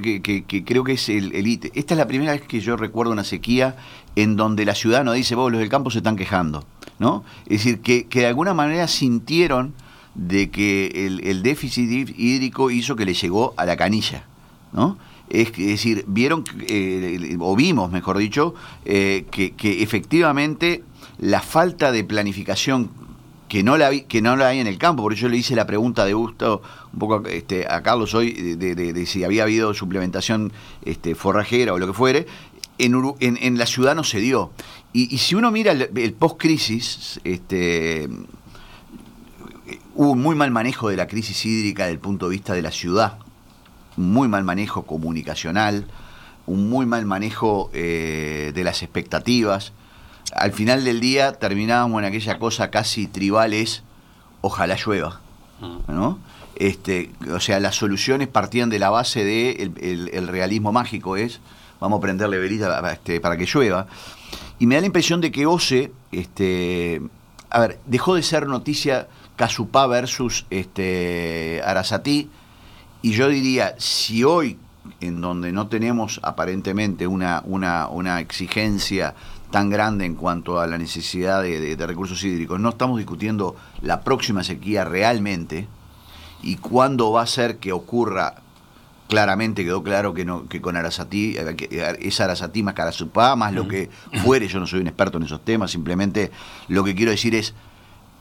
creo 0.66 0.84
que 0.84 0.92
es 0.92 1.08
el, 1.08 1.34
el, 1.34 1.70
Esta 1.74 1.94
es 1.94 1.98
la 1.98 2.06
primera 2.06 2.32
vez 2.32 2.42
que 2.42 2.60
yo 2.60 2.76
recuerdo 2.76 3.12
una 3.12 3.24
sequía 3.24 3.76
en 4.16 4.36
donde 4.36 4.66
la 4.66 4.74
ciudad 4.74 5.02
no 5.02 5.12
dice, 5.12 5.34
vos 5.34 5.50
los 5.50 5.60
del 5.60 5.70
campo 5.70 5.90
se 5.90 5.98
están 5.98 6.16
quejando. 6.16 6.66
¿no? 6.98 7.24
Es 7.46 7.64
decir, 7.64 7.80
que, 7.80 8.06
de 8.10 8.26
alguna 8.26 8.52
manera 8.52 8.86
sintieron 8.86 9.72
de 10.14 10.50
que 10.50 11.06
el, 11.06 11.26
el 11.26 11.42
déficit 11.42 12.10
hídrico 12.18 12.70
hizo 12.70 12.96
que 12.96 13.06
le 13.06 13.14
llegó 13.14 13.54
a 13.56 13.64
la 13.64 13.76
canilla. 13.76 14.24
¿no? 14.72 14.98
Es, 15.30 15.52
decir, 15.52 16.04
vieron, 16.08 16.44
eh, 16.66 17.36
o 17.38 17.54
vimos, 17.54 17.90
mejor 17.92 18.18
dicho, 18.18 18.54
eh, 18.84 19.26
que, 19.30 19.54
efectivamente 19.82 20.82
la 21.18 21.40
falta 21.40 21.92
de 21.92 22.02
planificación 22.02 22.90
que 23.48 23.62
no 23.62 23.76
la 23.76 23.90
que 23.90 24.22
no 24.22 24.36
la 24.36 24.48
hay 24.48 24.58
en 24.58 24.66
el 24.66 24.78
campo, 24.78 25.02
por 25.02 25.12
eso 25.12 25.28
le 25.28 25.36
hice 25.36 25.54
la 25.54 25.66
pregunta 25.66 26.04
de 26.04 26.14
gusto 26.14 26.62
un 26.92 26.98
poco 26.98 27.26
este, 27.28 27.66
a 27.68 27.82
Carlos 27.82 28.14
hoy 28.14 28.32
de, 28.32 29.06
si 29.06 29.24
había 29.24 29.44
habido 29.44 29.72
suplementación 29.74 30.52
este, 30.84 31.14
forrajera 31.14 31.72
o 31.72 31.78
lo 31.78 31.86
que 31.86 31.92
fuere, 31.92 32.26
en, 32.78 33.14
en, 33.20 33.58
la 33.58 33.66
ciudad 33.66 33.94
no 33.94 34.04
se 34.04 34.18
dio. 34.18 34.50
Y, 34.92 35.18
si 35.18 35.34
uno 35.34 35.50
mira 35.50 35.72
el, 35.72 35.90
el 35.94 36.12
post-crisis, 36.12 37.20
este, 37.22 38.08
hubo 39.94 40.12
un 40.12 40.22
muy 40.22 40.34
mal 40.34 40.50
manejo 40.50 40.88
de 40.88 40.96
la 40.96 41.06
crisis 41.06 41.44
hídrica 41.44 41.84
desde 41.84 41.94
el 41.94 42.00
punto 42.00 42.28
de 42.28 42.32
vista 42.32 42.54
de 42.54 42.62
la 42.62 42.72
ciudad 42.72 43.18
muy 44.00 44.28
mal 44.28 44.44
manejo 44.44 44.84
comunicacional, 44.84 45.86
un 46.46 46.68
muy 46.68 46.86
mal 46.86 47.06
manejo 47.06 47.70
eh, 47.72 48.52
de 48.54 48.64
las 48.64 48.82
expectativas. 48.82 49.72
Al 50.32 50.52
final 50.52 50.84
del 50.84 51.00
día 51.00 51.32
terminábamos 51.32 52.00
en 52.00 52.06
aquella 52.06 52.38
cosa 52.38 52.70
casi 52.70 53.06
tribal 53.06 53.52
es, 53.52 53.82
ojalá 54.40 54.76
llueva, 54.76 55.20
mm. 55.60 55.92
¿no? 55.92 56.18
Este, 56.56 57.10
o 57.32 57.40
sea, 57.40 57.58
las 57.58 57.76
soluciones 57.76 58.28
partían 58.28 58.68
de 58.68 58.78
la 58.78 58.90
base 58.90 59.24
de 59.24 59.72
el, 60.12 60.28
realismo 60.28 60.72
mágico 60.72 61.16
es, 61.16 61.40
vamos 61.80 61.98
a 61.98 62.00
prenderle 62.02 62.38
velita 62.38 62.92
este, 62.92 63.18
para 63.18 63.38
que 63.38 63.46
llueva. 63.46 63.86
Y 64.58 64.66
me 64.66 64.74
da 64.74 64.82
la 64.82 64.86
impresión 64.86 65.22
de 65.22 65.32
que 65.32 65.46
OCE, 65.46 65.90
este, 66.12 67.00
a 67.48 67.60
ver, 67.60 67.80
dejó 67.86 68.14
de 68.14 68.22
ser 68.22 68.46
noticia 68.46 69.08
Casupá 69.36 69.86
versus 69.86 70.44
este, 70.50 71.62
Arasatí, 71.64 72.28
y 73.02 73.12
yo 73.12 73.28
diría, 73.28 73.74
si 73.78 74.24
hoy, 74.24 74.58
en 75.00 75.20
donde 75.20 75.52
no 75.52 75.68
tenemos 75.68 76.20
aparentemente 76.22 77.06
una, 77.06 77.42
una, 77.46 77.88
una 77.88 78.20
exigencia 78.20 79.14
tan 79.50 79.70
grande 79.70 80.04
en 80.04 80.14
cuanto 80.14 80.60
a 80.60 80.66
la 80.66 80.78
necesidad 80.78 81.42
de, 81.42 81.76
recursos 81.86 82.22
hídricos, 82.22 82.60
no 82.60 82.70
estamos 82.70 82.98
discutiendo 82.98 83.56
la 83.82 84.02
próxima 84.02 84.44
sequía 84.44 84.84
realmente 84.84 85.66
y 86.42 86.56
cuándo 86.56 87.10
va 87.12 87.22
a 87.22 87.26
ser 87.26 87.58
que 87.58 87.72
ocurra 87.72 88.36
claramente 89.08 89.64
quedó 89.64 89.82
claro 89.82 90.14
que 90.14 90.24
no 90.24 90.46
que 90.48 90.60
con 90.60 90.76
Arasatí 90.76 91.34
que 91.56 91.96
es 92.00 92.20
Arasatí 92.20 92.62
más 92.62 92.74
Carasupá 92.74 93.34
más 93.34 93.52
lo 93.52 93.66
que 93.66 93.90
fuere 94.22 94.46
yo 94.46 94.60
no 94.60 94.68
soy 94.68 94.80
un 94.80 94.86
experto 94.86 95.18
en 95.18 95.24
esos 95.24 95.44
temas 95.44 95.72
simplemente 95.72 96.30
lo 96.68 96.84
que 96.84 96.94
quiero 96.94 97.10
decir 97.10 97.34
es 97.34 97.52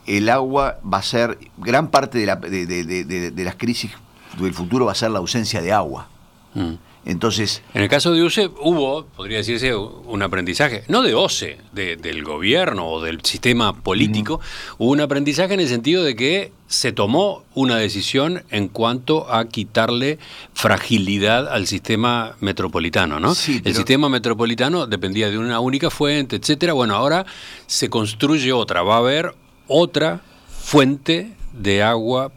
el 0.06 0.28
agua 0.28 0.80
va 0.82 0.98
a 0.98 1.02
ser 1.02 1.38
gran 1.58 1.88
parte 1.92 2.18
de, 2.18 2.26
la, 2.26 2.36
de, 2.36 2.66
de, 2.66 3.30
de 3.30 3.44
las 3.44 3.54
crisis 3.54 3.92
el 4.38 4.54
futuro 4.54 4.86
va 4.86 4.92
a 4.92 4.94
ser 4.94 5.10
la 5.10 5.18
ausencia 5.18 5.60
de 5.62 5.72
agua. 5.72 6.08
Mm. 6.54 6.74
Entonces. 7.04 7.62
En 7.72 7.82
el 7.82 7.88
caso 7.88 8.12
de 8.12 8.22
UCE 8.22 8.50
hubo, 8.60 9.06
podría 9.06 9.38
decirse, 9.38 9.74
un 9.74 10.22
aprendizaje, 10.22 10.84
no 10.88 11.02
de 11.02 11.14
OCE, 11.14 11.58
del 11.72 12.22
gobierno 12.24 12.88
o 12.88 13.02
del 13.02 13.22
sistema 13.22 13.74
político, 13.74 14.40
hubo 14.78 14.90
un 14.90 15.00
aprendizaje 15.00 15.54
en 15.54 15.60
el 15.60 15.68
sentido 15.68 16.04
de 16.04 16.14
que 16.14 16.52
se 16.66 16.92
tomó 16.92 17.44
una 17.54 17.76
decisión 17.76 18.44
en 18.50 18.68
cuanto 18.68 19.32
a 19.32 19.48
quitarle 19.48 20.18
fragilidad 20.52 21.48
al 21.48 21.66
sistema 21.66 22.36
metropolitano, 22.40 23.18
¿no? 23.18 23.30
El 23.30 23.74
sistema 23.74 24.08
metropolitano 24.08 24.86
dependía 24.86 25.30
de 25.30 25.38
una 25.38 25.58
única 25.60 25.90
fuente, 25.90 26.36
etcétera. 26.36 26.74
Bueno, 26.74 26.94
ahora 26.94 27.24
se 27.66 27.88
construye 27.88 28.52
otra, 28.52 28.82
va 28.82 28.96
a 28.96 28.98
haber 28.98 29.34
otra 29.68 30.20
fuente 30.48 31.32
de 31.54 31.82
agua 31.82 32.30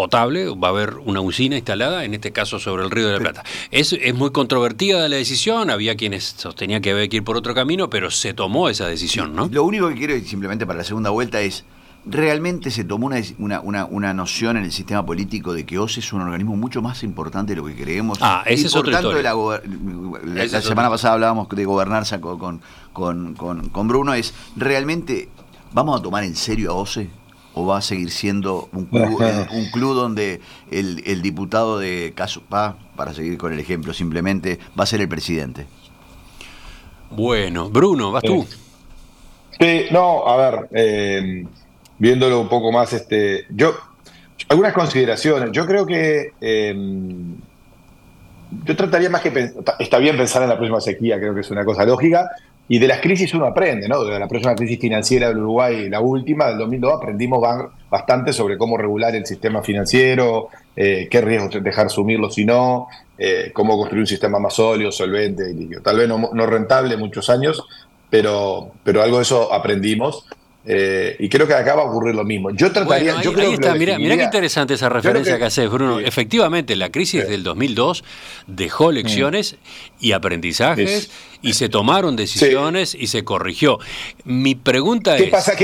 potable, 0.00 0.48
va 0.48 0.68
a 0.68 0.70
haber 0.70 0.94
una 1.04 1.20
usina 1.20 1.56
instalada, 1.56 2.04
en 2.06 2.14
este 2.14 2.32
caso 2.32 2.58
sobre 2.58 2.84
el 2.84 2.90
Río 2.90 3.08
de 3.08 3.12
la 3.12 3.18
Plata. 3.18 3.44
Es, 3.70 3.92
es 3.92 4.14
muy 4.14 4.30
controvertida 4.30 5.06
la 5.10 5.16
decisión, 5.16 5.68
había 5.68 5.94
quienes 5.94 6.24
sostenían 6.38 6.80
que 6.80 6.92
había 6.92 7.06
que 7.06 7.18
ir 7.18 7.22
por 7.22 7.36
otro 7.36 7.54
camino, 7.54 7.90
pero 7.90 8.10
se 8.10 8.32
tomó 8.32 8.70
esa 8.70 8.86
decisión, 8.86 9.36
¿no? 9.36 9.50
Lo 9.52 9.62
único 9.62 9.90
que 9.90 9.96
quiero 9.96 10.18
simplemente 10.24 10.64
para 10.64 10.78
la 10.78 10.84
segunda 10.84 11.10
vuelta 11.10 11.42
es, 11.42 11.66
¿realmente 12.06 12.70
se 12.70 12.84
tomó 12.84 13.08
una, 13.08 13.60
una, 13.62 13.84
una, 13.84 14.14
noción 14.14 14.56
en 14.56 14.64
el 14.64 14.72
sistema 14.72 15.04
político 15.04 15.52
de 15.52 15.66
que 15.66 15.78
OCE 15.78 16.00
es 16.00 16.14
un 16.14 16.22
organismo 16.22 16.56
mucho 16.56 16.80
más 16.80 17.02
importante 17.02 17.54
de 17.54 17.60
lo 17.60 17.66
que 17.66 17.74
creemos? 17.74 18.16
Ah, 18.22 18.42
ese 18.46 18.68
es 18.68 18.74
otro 18.74 18.90
tanto 18.90 19.12
la, 19.20 19.34
la, 20.24 20.62
semana 20.62 20.88
pasada 20.88 21.12
hablábamos 21.12 21.46
de 21.50 21.64
gobernanza 21.66 22.22
con, 22.22 22.38
con, 22.94 23.34
con, 23.34 23.68
con 23.68 23.88
Bruno, 23.88 24.14
es, 24.14 24.32
¿realmente 24.56 25.28
vamos 25.74 26.00
a 26.00 26.02
tomar 26.02 26.24
en 26.24 26.36
serio 26.36 26.70
a 26.70 26.74
OCE? 26.74 27.19
O 27.54 27.66
va 27.66 27.78
a 27.78 27.82
seguir 27.82 28.10
siendo 28.10 28.68
un 28.72 28.86
club, 28.86 29.20
un 29.52 29.70
club 29.70 29.94
donde 29.94 30.40
el, 30.70 31.22
diputado 31.22 31.78
de 31.78 32.12
Casupá, 32.14 32.76
para 32.96 33.12
seguir 33.14 33.38
con 33.38 33.52
el 33.52 33.58
ejemplo, 33.58 33.92
simplemente 33.92 34.58
va 34.78 34.84
a 34.84 34.86
ser 34.86 35.00
el 35.00 35.08
presidente? 35.08 35.66
Bueno, 37.10 37.70
Bruno, 37.70 38.12
vas 38.12 38.22
tú. 38.22 38.46
Sí, 39.58 39.86
no, 39.90 40.26
a 40.26 40.36
ver, 40.36 40.68
eh, 40.72 41.44
viéndolo 41.98 42.40
un 42.40 42.48
poco 42.48 42.70
más, 42.70 42.92
este, 42.92 43.46
yo, 43.50 43.74
algunas 44.48 44.72
consideraciones. 44.72 45.50
Yo 45.52 45.66
creo 45.66 45.84
que 45.84 46.32
eh, 46.40 46.74
yo 48.64 48.76
trataría 48.76 49.10
más 49.10 49.22
que 49.22 49.52
está 49.78 49.98
bien 49.98 50.16
pensar 50.16 50.42
en 50.42 50.48
la 50.48 50.56
próxima 50.56 50.80
sequía, 50.80 51.18
creo 51.18 51.34
que 51.34 51.40
es 51.40 51.50
una 51.50 51.64
cosa 51.64 51.84
lógica, 51.84 52.30
y 52.72 52.78
de 52.78 52.86
las 52.86 53.00
crisis 53.00 53.34
uno 53.34 53.46
aprende, 53.46 53.88
¿no? 53.88 54.04
De 54.04 54.16
la 54.16 54.28
próxima 54.28 54.54
crisis 54.54 54.78
financiera 54.78 55.26
del 55.26 55.38
Uruguay, 55.38 55.88
la 55.88 55.98
última, 55.98 56.46
del 56.46 56.58
2002, 56.58 56.94
aprendimos 56.94 57.44
bastante 57.90 58.32
sobre 58.32 58.56
cómo 58.56 58.76
regular 58.76 59.12
el 59.16 59.26
sistema 59.26 59.60
financiero, 59.60 60.50
eh, 60.76 61.08
qué 61.10 61.20
riesgos 61.20 61.60
dejar 61.64 61.90
sumirlo 61.90 62.30
si 62.30 62.44
no, 62.44 62.86
eh, 63.18 63.50
cómo 63.52 63.76
construir 63.76 64.02
un 64.02 64.06
sistema 64.06 64.38
más 64.38 64.54
sólido, 64.54 64.92
solvente 64.92 65.50
y 65.50 65.68
Tal 65.82 65.96
vez 65.96 66.08
no, 66.08 66.30
no, 66.32 66.46
rentable 66.46 66.96
muchos 66.96 67.28
años, 67.28 67.60
pero, 68.08 68.70
pero 68.84 69.02
algo 69.02 69.16
de 69.16 69.24
eso 69.24 69.52
aprendimos. 69.52 70.26
Eh, 70.66 71.16
y 71.18 71.28
creo 71.30 71.46
que 71.46 71.54
acá 71.54 71.74
va 71.74 71.82
a 71.82 71.84
ocurrir 71.86 72.14
lo 72.14 72.24
mismo. 72.24 72.50
Yo 72.50 72.70
trataría. 72.70 73.18
ahí, 73.18 73.54
está, 73.54 73.74
mira, 73.74 73.96
qué 73.96 74.22
interesante 74.22 74.74
esa 74.74 74.90
referencia 74.90 75.38
que, 75.38 75.44
haces, 75.44 75.70
Bruno. 75.70 76.00
Efectivamente, 76.00 76.76
la 76.76 76.90
crisis 76.90 77.26
del 77.26 77.42
2002 77.42 78.04
dejó 78.46 78.92
lecciones 78.92 79.56
y 80.00 80.12
aprendizajes 80.12 81.10
y 81.40 81.54
se 81.54 81.70
tomaron 81.70 82.14
decisiones 82.14 82.94
y 82.94 83.06
se 83.06 83.24
corrigió. 83.24 83.78
Mi 84.24 84.54
pregunta 84.54 85.16
es. 85.16 85.30
Pasa? 85.30 85.54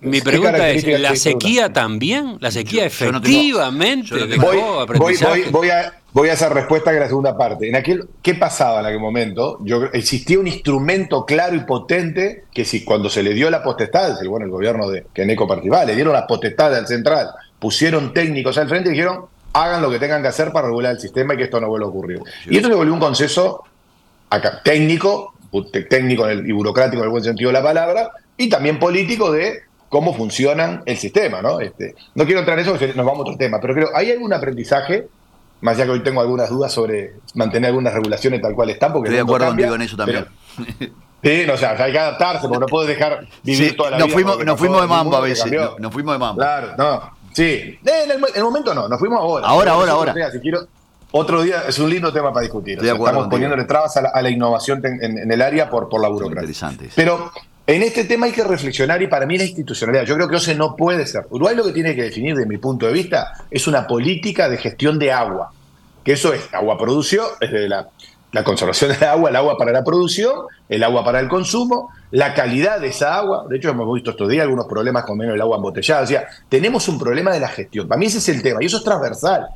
mi 0.00 0.20
pregunta 0.20 0.68
es: 0.70 0.86
¿la 1.00 1.16
sequía 1.16 1.72
también? 1.72 2.36
¿La 2.40 2.50
sequía 2.50 2.84
efectivamente 2.84 4.26
dejó 4.26 4.80
aprendizaje? 4.80 5.46
voy 5.50 5.70
a 5.70 6.01
Voy 6.12 6.28
a 6.28 6.34
esa 6.34 6.50
respuesta 6.50 6.92
que 6.92 7.00
la 7.00 7.08
segunda 7.08 7.36
parte. 7.36 7.68
En 7.68 7.76
aquel, 7.76 8.06
¿Qué 8.20 8.34
pasaba 8.34 8.80
en 8.80 8.86
aquel 8.86 9.00
momento? 9.00 9.58
Yo, 9.64 9.84
existía 9.92 10.38
un 10.38 10.46
instrumento 10.46 11.24
claro 11.24 11.56
y 11.56 11.60
potente 11.60 12.44
que 12.52 12.64
si 12.64 12.84
cuando 12.84 13.08
se 13.08 13.22
le 13.22 13.32
dio 13.32 13.50
la 13.50 13.62
potestad, 13.62 14.20
el, 14.20 14.28
bueno, 14.28 14.44
el 14.44 14.52
gobierno 14.52 14.90
de 14.90 15.06
Keneco 15.14 15.48
participaba, 15.48 15.86
le 15.86 15.94
dieron 15.94 16.12
la 16.12 16.26
potestad 16.26 16.74
al 16.74 16.86
central, 16.86 17.30
pusieron 17.58 18.12
técnicos 18.12 18.58
al 18.58 18.68
frente 18.68 18.90
y 18.90 18.92
dijeron, 18.92 19.24
hagan 19.54 19.80
lo 19.80 19.90
que 19.90 19.98
tengan 19.98 20.20
que 20.20 20.28
hacer 20.28 20.52
para 20.52 20.66
regular 20.66 20.92
el 20.92 21.00
sistema 21.00 21.34
y 21.34 21.38
que 21.38 21.44
esto 21.44 21.60
no 21.60 21.68
vuelva 21.68 21.86
a 21.86 21.90
ocurrir. 21.90 22.20
Y 22.46 22.56
esto 22.56 22.68
se 22.68 22.74
volvió 22.74 22.92
un 22.92 23.00
consenso 23.00 23.62
acá, 24.28 24.60
técnico, 24.62 25.34
técnico 25.88 26.30
y 26.30 26.52
burocrático 26.52 27.02
en 27.02 27.04
el 27.04 27.10
buen 27.10 27.24
sentido 27.24 27.48
de 27.48 27.54
la 27.54 27.62
palabra, 27.62 28.10
y 28.36 28.48
también 28.48 28.78
político 28.78 29.30
de 29.30 29.62
cómo 29.88 30.14
funcionan 30.14 30.82
el 30.86 30.96
sistema, 30.96 31.42
¿no? 31.42 31.60
Este, 31.60 31.94
no 32.14 32.24
quiero 32.24 32.40
entrar 32.40 32.58
en 32.58 32.62
eso 32.62 32.72
porque 32.72 32.88
nos 32.94 33.04
vamos 33.04 33.18
a 33.18 33.22
otro 33.22 33.36
tema, 33.36 33.60
pero 33.60 33.74
creo 33.74 33.88
hay 33.94 34.10
algún 34.10 34.32
aprendizaje, 34.32 35.06
más 35.62 35.76
allá 35.76 35.84
que 35.84 35.90
hoy 35.92 36.02
tengo 36.02 36.20
algunas 36.20 36.50
dudas 36.50 36.72
sobre 36.72 37.14
mantener 37.34 37.68
algunas 37.68 37.94
regulaciones 37.94 38.42
tal 38.42 38.54
cual 38.54 38.70
están, 38.70 38.92
porque 38.92 39.08
Estoy 39.08 39.16
de 39.16 39.22
acuerdo 39.22 39.46
contigo 39.46 39.74
en 39.76 39.82
eso 39.82 39.96
también. 39.96 40.26
sí, 41.22 41.44
no, 41.46 41.54
o 41.54 41.56
sea, 41.56 41.70
hay 41.78 41.92
que 41.92 41.98
adaptarse, 41.98 42.48
porque 42.48 42.60
no 42.60 42.66
puedes 42.66 42.88
dejar 42.88 43.26
vivir 43.44 43.76
toda 43.76 43.92
la 43.92 43.98
nos 43.98 44.08
vida. 44.08 44.14
Fuimos, 44.14 44.44
nos 44.44 44.58
fuimos 44.58 44.80
de 44.80 44.86
mambo 44.88 45.16
a 45.16 45.20
veces, 45.20 45.52
nos, 45.78 45.92
fuimos 45.92 46.14
de 46.14 46.18
mambo. 46.18 46.40
Claro, 46.40 46.74
no, 46.76 47.12
sí, 47.32 47.78
en 47.84 48.10
el, 48.10 48.42
momento 48.42 48.74
no, 48.74 48.88
nos 48.88 48.98
fuimos 48.98 49.20
ahora. 49.20 49.46
Ahora, 49.46 49.72
ahora, 49.72 49.92
ahora. 49.92 50.30
si 50.32 50.40
quiero, 50.40 50.66
otro 51.12 51.42
día 51.42 51.62
es 51.68 51.78
un 51.78 51.88
lindo 51.88 52.12
tema 52.12 52.32
para 52.32 52.42
discutir. 52.42 52.84
estamos 52.84 53.28
poniéndole 53.28 53.64
trabas 53.64 53.96
a 53.96 54.20
la, 54.20 54.30
innovación 54.30 54.82
en, 54.84 55.30
el 55.30 55.42
área 55.42 55.70
por, 55.70 55.88
por 55.88 56.02
la 56.02 56.08
burocracia. 56.08 56.42
Interesante. 56.42 56.90
Pero 56.96 57.30
en 57.66 57.82
este 57.82 58.04
tema 58.04 58.26
hay 58.26 58.32
que 58.32 58.42
reflexionar 58.42 59.00
y 59.02 59.06
para 59.06 59.24
mí 59.24 59.38
la 59.38 59.44
institucionalidad, 59.44 60.04
yo 60.04 60.16
creo 60.16 60.28
que 60.28 60.36
OCE 60.36 60.54
no 60.54 60.74
puede 60.74 61.06
ser. 61.06 61.26
Uruguay 61.30 61.54
lo 61.54 61.64
que 61.64 61.72
tiene 61.72 61.94
que 61.94 62.02
definir, 62.02 62.34
de 62.34 62.46
mi 62.46 62.58
punto 62.58 62.86
de 62.86 62.92
vista, 62.92 63.32
es 63.50 63.66
una 63.66 63.86
política 63.86 64.48
de 64.48 64.58
gestión 64.58 64.98
de 64.98 65.12
agua. 65.12 65.52
Que 66.02 66.12
eso 66.12 66.32
es 66.32 66.52
agua 66.52 66.76
producción, 66.76 67.26
es 67.40 67.52
de 67.52 67.68
la, 67.68 67.88
conservación 68.44 68.90
del 68.90 69.04
agua, 69.04 69.30
el 69.30 69.36
agua 69.36 69.56
para 69.56 69.70
la 69.70 69.84
producción, 69.84 70.46
el 70.68 70.82
agua 70.82 71.04
para 71.04 71.20
el 71.20 71.28
consumo, 71.28 71.90
la 72.10 72.34
calidad 72.34 72.80
de 72.80 72.88
esa 72.88 73.14
agua. 73.14 73.46
De 73.48 73.58
hecho, 73.58 73.70
hemos 73.70 73.94
visto 73.94 74.10
estos 74.10 74.28
días 74.28 74.42
algunos 74.42 74.66
problemas 74.66 75.04
con 75.04 75.16
menos 75.16 75.36
el 75.36 75.40
agua 75.40 75.58
embotellada. 75.58 76.02
O 76.02 76.06
sea, 76.06 76.26
tenemos 76.48 76.88
un 76.88 76.98
problema 76.98 77.32
de 77.32 77.38
la 77.38 77.48
gestión. 77.48 77.86
Para 77.86 78.00
mí 78.00 78.06
ese 78.06 78.18
es 78.18 78.28
el 78.28 78.42
tema 78.42 78.60
y 78.60 78.66
eso 78.66 78.78
es 78.78 78.84
transversal. 78.84 79.46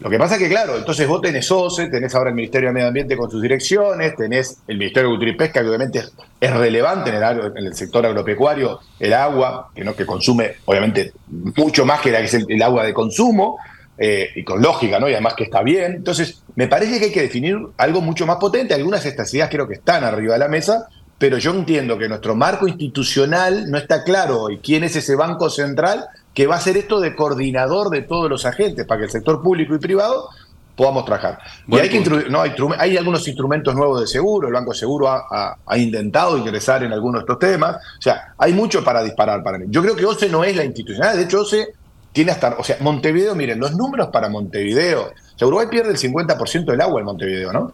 Lo 0.00 0.08
que 0.08 0.18
pasa 0.18 0.36
es 0.36 0.42
que, 0.42 0.48
claro, 0.48 0.76
entonces 0.76 1.08
vos 1.08 1.20
tenés 1.20 1.50
OCE, 1.50 1.88
tenés 1.88 2.14
ahora 2.14 2.30
el 2.30 2.36
Ministerio 2.36 2.68
de 2.68 2.72
Medio 2.72 2.88
Ambiente 2.88 3.16
con 3.16 3.28
sus 3.30 3.42
direcciones, 3.42 4.14
tenés 4.14 4.58
el 4.68 4.78
Ministerio 4.78 5.08
de 5.08 5.14
Agricultura 5.14 5.30
y 5.30 5.36
Pesca, 5.36 5.62
que 5.62 5.68
obviamente 5.68 6.02
es, 6.40 6.54
relevante 6.54 7.10
en 7.10 7.16
el, 7.16 7.52
en 7.56 7.66
el, 7.66 7.74
sector 7.74 8.06
agropecuario, 8.06 8.78
el 9.00 9.12
agua, 9.12 9.70
que, 9.74 9.82
¿no? 9.82 9.96
que 9.96 10.06
consume, 10.06 10.56
obviamente, 10.66 11.12
mucho 11.56 11.84
más 11.84 12.00
que, 12.00 12.12
la, 12.12 12.20
que 12.20 12.26
es 12.26 12.34
el, 12.34 12.62
agua 12.62 12.84
de 12.84 12.94
consumo, 12.94 13.58
eh, 14.00 14.28
y 14.36 14.44
con 14.44 14.62
lógica, 14.62 15.00
¿no? 15.00 15.08
Y 15.08 15.12
además 15.14 15.34
que 15.34 15.42
está 15.42 15.60
bien. 15.62 15.94
Entonces, 15.96 16.44
me 16.54 16.68
parece 16.68 17.00
que 17.00 17.06
hay 17.06 17.12
que 17.12 17.22
definir 17.22 17.58
algo 17.78 18.00
mucho 18.00 18.26
más 18.26 18.36
potente. 18.36 18.72
Algunas 18.72 19.02
de 19.02 19.10
estas 19.10 19.34
ideas 19.34 19.50
creo 19.50 19.66
que 19.66 19.74
están 19.74 20.04
arriba 20.04 20.34
de 20.34 20.38
la 20.38 20.46
mesa, 20.46 20.86
pero 21.18 21.36
yo 21.38 21.50
entiendo 21.50 21.98
que 21.98 22.08
nuestro 22.08 22.36
marco 22.36 22.68
institucional 22.68 23.68
no 23.68 23.76
está 23.76 24.04
claro 24.04 24.50
y 24.50 24.58
quién 24.58 24.84
es 24.84 24.94
ese 24.94 25.16
banco 25.16 25.50
central 25.50 26.06
que 26.38 26.46
va 26.46 26.54
a 26.54 26.60
ser 26.60 26.76
esto 26.76 27.00
de 27.00 27.16
coordinador 27.16 27.90
de 27.90 28.02
todos 28.02 28.30
los 28.30 28.46
agentes 28.46 28.86
para 28.86 29.00
que 29.00 29.06
el 29.06 29.10
sector 29.10 29.42
público 29.42 29.74
y 29.74 29.78
privado 29.78 30.28
podamos 30.76 31.04
trabajar. 31.04 31.40
y 31.66 31.76
hay, 31.76 31.88
que 31.88 31.98
no, 32.30 32.40
hay, 32.40 32.54
hay, 32.78 32.96
algunos 32.96 33.26
instrumentos 33.26 33.74
nuevos 33.74 34.02
de 34.02 34.06
seguro, 34.06 34.46
el 34.46 34.54
Banco 34.54 34.72
Seguro 34.72 35.08
ha, 35.08 35.58
intentado 35.76 36.38
ingresar 36.38 36.84
en 36.84 36.92
algunos 36.92 37.22
de 37.22 37.24
estos 37.24 37.40
temas, 37.40 37.78
o 37.78 38.00
sea, 38.00 38.34
hay 38.38 38.52
mucho 38.52 38.84
para 38.84 39.02
disparar 39.02 39.42
para 39.42 39.58
mí. 39.58 39.64
Yo 39.68 39.82
creo 39.82 39.96
que 39.96 40.06
OCE 40.06 40.28
no 40.28 40.44
es 40.44 40.54
la 40.54 40.62
institucional, 40.62 41.16
de 41.16 41.24
hecho 41.24 41.40
OCE 41.40 41.74
tiene 42.12 42.30
hasta, 42.30 42.54
o 42.56 42.62
sea, 42.62 42.76
Montevideo, 42.82 43.34
miren, 43.34 43.58
los 43.58 43.74
números 43.74 44.10
para 44.12 44.28
Montevideo, 44.28 45.06
o 45.06 45.38
sea, 45.38 45.48
Uruguay 45.48 45.66
pierde 45.68 45.90
el 45.90 45.98
50% 45.98 46.66
del 46.66 46.80
agua 46.80 47.00
en 47.00 47.06
Montevideo, 47.06 47.52
¿no? 47.52 47.72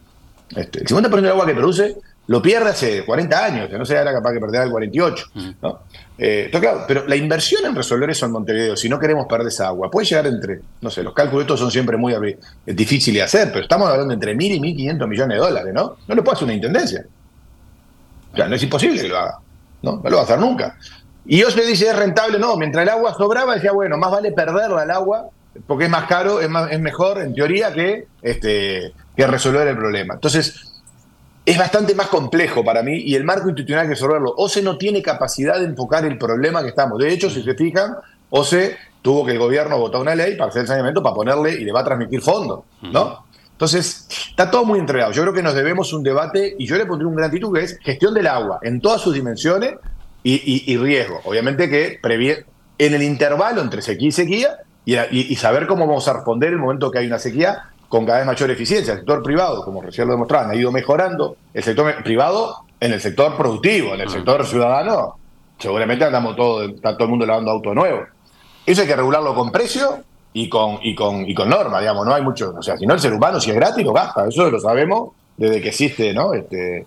Este, 0.57 0.79
el 0.79 0.87
50% 0.87 1.11
del 1.11 1.33
agua 1.33 1.45
que 1.45 1.55
produce 1.55 1.97
lo 2.27 2.41
pierde 2.41 2.71
hace 2.71 3.05
40 3.05 3.45
años, 3.45 3.69
que 3.69 3.77
no 3.77 3.85
se 3.85 3.95
era 3.95 4.13
capaz 4.13 4.33
de 4.33 4.41
perder 4.41 4.63
al 4.63 4.71
48. 4.71 5.27
Mm. 5.35 5.51
¿no? 5.61 5.81
Eh, 6.17 6.51
pero 6.87 7.07
la 7.07 7.17
inversión 7.17 7.65
en 7.67 7.75
resolver 7.75 8.09
eso 8.09 8.27
en 8.27 8.33
Montevideo, 8.33 8.77
si 8.77 8.89
no 8.89 8.99
queremos 8.99 9.27
perder 9.27 9.49
esa 9.49 9.67
agua, 9.69 9.91
puede 9.91 10.07
llegar 10.07 10.27
entre, 10.27 10.61
no 10.81 10.91
sé, 10.91 11.03
los 11.03 11.13
cálculos 11.13 11.43
estos 11.43 11.61
son 11.61 11.71
siempre 11.71 11.97
muy 11.97 12.15
difíciles 12.65 13.21
de 13.21 13.23
hacer, 13.23 13.49
pero 13.49 13.63
estamos 13.65 13.89
hablando 13.91 14.15
entre 14.15 14.35
1.000 14.35 14.55
y 14.55 14.61
1.500 14.61 15.09
millones 15.09 15.37
de 15.37 15.45
dólares, 15.45 15.75
¿no? 15.75 15.97
No 16.07 16.15
lo 16.15 16.25
puede 16.25 16.37
hacer 16.37 16.45
una 16.45 16.55
intendencia. 16.55 17.05
O 18.33 18.37
sea, 18.37 18.49
no 18.49 18.57
es 18.57 18.63
imposible 18.63 19.03
que 19.03 19.09
lo 19.09 19.19
haga, 19.19 19.39
¿no? 19.83 20.01
No 20.03 20.11
lo 20.11 20.17
va 20.17 20.23
a 20.23 20.25
hacer 20.25 20.39
nunca. 20.39 20.77
Y 21.27 21.43
os 21.43 21.57
le 21.57 21.67
dice, 21.67 21.89
es 21.89 21.97
rentable, 21.97 22.39
no, 22.39 22.57
mientras 22.57 22.83
el 22.83 22.91
agua 22.91 23.15
sobraba, 23.15 23.55
decía, 23.55 23.73
bueno, 23.73 23.97
más 23.97 24.11
vale 24.11 24.33
perderla 24.33 24.83
al 24.83 24.91
agua, 24.91 25.29
porque 25.67 25.85
es 25.85 25.91
más 25.91 26.07
caro, 26.07 26.41
es, 26.41 26.49
más, 26.49 26.71
es 26.71 26.81
mejor, 26.81 27.21
en 27.21 27.35
teoría, 27.35 27.73
que, 27.73 28.07
este, 28.23 28.93
que 29.17 29.27
resolver 29.27 29.67
el 29.67 29.77
problema. 29.77 30.15
Entonces, 30.15 30.74
es 31.47 31.59
bastante 31.59 31.95
más 31.95 32.09
complejo 32.09 32.65
para 32.65 32.83
mí 32.83 32.97
y 32.97 33.15
el 33.15 33.25
marco 33.25 33.49
institucional 33.49 33.83
hay 33.83 33.89
que 33.89 33.95
resolverlo. 33.95 34.33
OCE 34.37 34.63
no 34.63 34.79
tiene 34.79 35.03
capacidad 35.03 35.59
de 35.59 35.67
enfocar 35.67 36.05
el 36.05 36.17
problema 36.17 36.63
que 36.63 36.69
estamos. 36.69 36.99
De 36.99 37.13
hecho, 37.13 37.29
si 37.29 37.43
se 37.43 37.55
fijan, 37.55 37.97
OCE 38.31 38.77
tuvo 39.03 39.27
que 39.27 39.33
el 39.33 39.39
gobierno 39.39 39.79
votar 39.79 40.01
una 40.01 40.15
ley 40.15 40.37
para 40.37 40.49
hacer 40.49 40.63
el 40.63 40.69
saneamiento, 40.69 41.03
para 41.03 41.15
ponerle 41.15 41.53
y 41.53 41.65
le 41.65 41.73
va 41.73 41.81
a 41.81 41.85
transmitir 41.85 42.23
fondos, 42.23 42.61
¿no? 42.81 43.27
Entonces, 43.53 44.09
está 44.31 44.51
todo 44.51 44.65
muy 44.65 44.79
entregado. 44.79 45.13
Yo 45.13 45.23
creo 45.23 45.35
que 45.35 45.43
nos 45.43 45.55
debemos 45.55 45.93
un 45.93 46.03
debate 46.03 46.57
y 46.59 46.67
yo 46.67 46.77
le 46.77 46.87
pondré 46.87 47.07
un 47.07 47.15
gran 47.15 47.31
título 47.31 47.53
que 47.53 47.65
es 47.65 47.79
gestión 47.79 48.15
del 48.15 48.27
agua 48.27 48.59
en 48.63 48.81
todas 48.81 49.01
sus 49.01 49.15
dimensiones 49.15 49.75
y, 50.23 50.77
riesgo. 50.79 51.21
Obviamente 51.25 51.69
que 51.69 51.99
previene 52.03 52.47
en 52.79 52.95
el 52.95 53.03
intervalo 53.03 53.61
entre 53.61 53.83
sequía 53.83 54.09
y 54.09 54.13
sequía 54.13 54.59
y, 54.87 54.97
y 54.99 55.37
saber 55.37 55.67
cómo 55.67 55.87
vamos 55.87 56.09
a 56.09 56.15
responder 56.15 56.49
en 56.49 56.55
el 56.55 56.61
momento 56.61 56.91
que 56.91 56.99
hay 56.99 57.07
una 57.07 57.19
sequía 57.19 57.74
con 57.95 58.05
cada 58.05 58.19
vez 58.19 58.27
mayor 58.27 58.51
eficiencia. 58.51 58.95
El 58.95 58.99
sector 58.99 59.23
privado, 59.23 59.65
como 59.65 59.81
recién 59.81 60.09
lo 60.09 60.15
demostraban, 60.15 60.51
ha 60.51 60.57
ido 60.57 60.73
mejorando. 60.73 61.37
El 61.55 61.63
sector 61.63 62.03
privado 62.03 62.65
en 62.81 62.93
el 62.93 63.01
sector 63.01 63.37
productivo, 63.37 63.95
en 63.95 64.01
el 64.01 64.11
sector 64.11 64.45
ciudadano, 64.45 65.15
seguramente 65.61 66.05
andamos 66.05 66.35
todo, 66.35 66.65
está 66.65 66.95
todo 66.95 67.05
el 67.05 67.11
mundo 67.11 67.25
lavando 67.25 67.53
auto 67.53 67.73
nuevo. 67.73 68.01
Eso 68.67 68.81
hay 68.81 68.89
que 68.89 68.97
regularlo 68.97 69.33
con 69.37 69.53
precio 69.53 70.03
y 70.33 70.49
con, 70.49 70.81
y 70.83 70.97
con, 70.97 71.25
y 71.31 71.37
con 71.37 71.49
norma, 71.49 71.79
digamos, 71.79 72.05
no 72.05 72.13
hay 72.13 72.23
mucho, 72.23 72.53
o 72.59 72.63
sea, 72.65 72.77
si 72.77 72.85
no 72.85 72.95
el 72.95 73.01
ser 73.01 73.13
humano 73.13 73.39
si 73.39 73.51
es 73.51 73.57
gratis 73.57 73.85
lo 73.85 73.93
gasta, 73.93 74.27
eso 74.27 74.51
lo 74.51 74.59
sabemos 74.59 75.11
desde 75.37 75.61
que 75.61 75.69
existe, 75.69 76.13
¿no? 76.13 76.35
Este, 76.35 76.79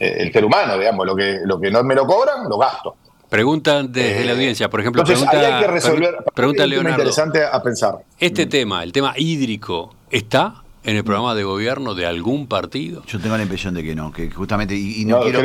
eh, 0.00 0.16
el 0.18 0.32
ser 0.32 0.44
humano, 0.44 0.76
digamos, 0.76 1.06
lo 1.06 1.14
que, 1.14 1.38
lo 1.44 1.60
que 1.60 1.70
no 1.70 1.84
me 1.84 1.94
lo 1.94 2.08
cobran, 2.08 2.48
lo 2.48 2.58
gasto. 2.58 2.96
Preguntan 3.30 3.92
desde 3.92 4.24
la 4.24 4.32
eh, 4.32 4.34
audiencia, 4.34 4.68
por 4.68 4.80
ejemplo, 4.80 5.04
pregunta, 5.04 5.38
hay 5.38 5.62
que 5.62 5.70
resolver, 5.70 6.16
pregunta 6.34 6.66
Leonardo. 6.66 6.98
interesante 6.98 7.44
a 7.44 7.62
pensar. 7.62 7.98
Este 8.18 8.46
tema, 8.46 8.82
el 8.82 8.90
tema 8.90 9.14
hídrico, 9.16 9.94
¿está 10.10 10.64
en 10.82 10.96
el 10.96 11.04
programa 11.04 11.36
de 11.36 11.44
gobierno 11.44 11.94
de 11.94 12.06
algún 12.06 12.48
partido? 12.48 13.04
Yo 13.06 13.20
tengo 13.20 13.36
la 13.36 13.44
impresión 13.44 13.72
de 13.72 13.84
que 13.84 13.94
no, 13.94 14.10
que 14.12 14.32
justamente, 14.32 14.74
y, 14.74 15.04
no, 15.04 15.20
quiero, 15.20 15.42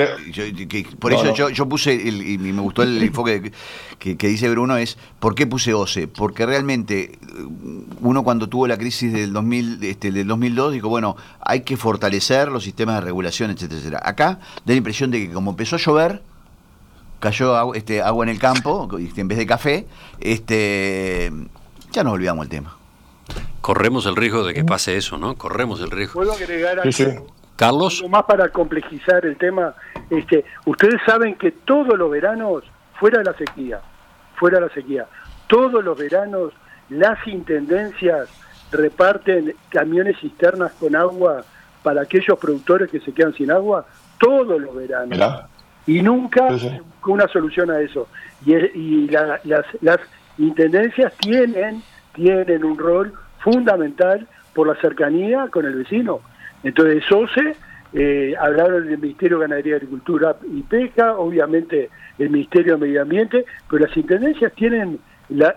por 0.98 1.14
eso 1.14 1.32
yo, 1.52 1.70
puse, 1.70 1.94
y 1.94 2.40
me 2.40 2.60
gustó 2.60 2.82
el 2.82 2.98
enfoque 3.04 3.52
que, 4.00 4.16
dice 4.16 4.50
Bruno, 4.50 4.78
es 4.78 4.98
¿por 5.20 5.36
qué 5.36 5.46
puse 5.46 5.76
OCE? 5.76 6.08
Porque 6.08 6.48
realmente 6.48 7.20
uno 8.02 8.24
cuando 8.24 8.50
tuvo 8.50 8.66
la 8.66 8.80
crisis 8.80 9.14
del, 9.14 9.32
2000, 9.32 9.84
este, 9.84 10.12
del 10.12 10.28
2002 10.28 10.74
dijo, 10.74 10.90
bueno, 10.90 11.18
hay 11.40 11.62
que 11.62 11.78
fortalecer 11.78 12.48
los 12.48 12.64
sistemas 12.64 12.96
de 12.96 13.02
regulación, 13.02 13.52
etcétera, 13.52 13.78
etcétera. 13.80 14.02
Acá 14.04 14.40
da 14.66 14.74
la 14.74 14.76
impresión 14.76 15.12
de 15.12 15.28
que 15.28 15.34
como 15.34 15.52
empezó 15.52 15.76
a 15.76 15.80
llover, 15.80 16.24
cayó 17.20 17.56
agua, 17.56 17.78
este, 17.78 18.02
agua 18.02 18.26
en 18.26 18.30
el 18.30 18.40
campo, 18.40 18.88
este, 19.00 19.22
en 19.22 19.28
vez 19.28 19.38
de 19.38 19.46
café, 19.46 19.88
este, 20.20 21.32
ya 21.92 22.04
nos 22.04 22.14
olvidamos 22.14 22.46
el 22.46 22.50
tema. 22.50 22.78
Corremos 23.62 24.06
el 24.06 24.16
riesgo 24.16 24.44
de 24.44 24.54
que 24.54 24.64
pase 24.64 24.96
eso, 24.98 25.18
¿no? 25.18 25.36
Corremos 25.36 25.82
el 25.82 25.90
riesgo. 25.90 26.14
¿Puedo 26.14 26.34
agregar 26.34 26.80
algo? 26.80 27.28
Carlos. 27.56 28.04
más 28.10 28.24
para 28.24 28.50
complejizar 28.50 29.26
el 29.26 29.38
tema. 29.38 29.74
Este, 30.10 30.44
ustedes 30.66 31.02
saben 31.06 31.36
que 31.36 31.52
todos 31.52 31.98
los 31.98 32.12
veranos, 32.12 32.64
fuera 33.00 33.20
de 33.20 33.26
la 33.26 33.34
sequía, 33.38 33.80
fuera 34.36 34.60
de 34.60 34.68
la 34.68 34.74
sequía, 34.74 35.08
todos 35.48 35.84
los 35.84 35.98
veranos 35.98 36.54
las 36.90 37.26
intendencias 37.28 38.30
reparten 38.72 39.56
camiones 39.70 40.20
cisternas 40.20 40.74
con 40.74 40.96
agua 40.96 41.44
para 41.82 42.02
aquellos 42.02 42.38
productores 42.38 42.90
que 42.90 43.00
se 43.00 43.14
quedan 43.14 43.34
sin 43.34 43.52
agua, 43.52 43.86
todos 44.20 44.60
los 44.60 44.76
veranos. 44.76 45.18
Y 45.88 46.02
nunca 46.02 46.48
con 47.02 47.14
una 47.14 47.28
solución 47.28 47.70
a 47.72 47.80
eso. 47.80 48.08
Y, 48.46 48.54
y 48.54 49.08
las, 49.10 49.44
las 49.82 50.00
intendencias 50.38 51.14
tienen, 51.18 51.82
tienen 52.14 52.64
un 52.64 52.78
rol 52.78 53.14
fundamental 53.40 54.28
por 54.54 54.68
la 54.68 54.76
cercanía 54.82 55.48
con 55.50 55.66
el 55.66 55.76
vecino. 55.76 56.22
Entonces, 56.64 57.04
SOCE, 57.08 57.56
eh, 57.94 58.34
hablaron 58.40 58.88
del 58.88 58.98
Ministerio 58.98 59.38
de 59.38 59.44
Ganadería, 59.44 59.76
Agricultura 59.76 60.36
y 60.52 60.64
Pesca, 60.64 61.16
obviamente 61.16 61.90
el 62.18 62.30
Ministerio 62.30 62.74
de 62.74 62.88
Medio 62.88 63.02
Ambiente, 63.04 63.46
pero 63.70 63.86
las 63.86 63.96
intendencias 63.96 64.52
tienen 64.54 65.00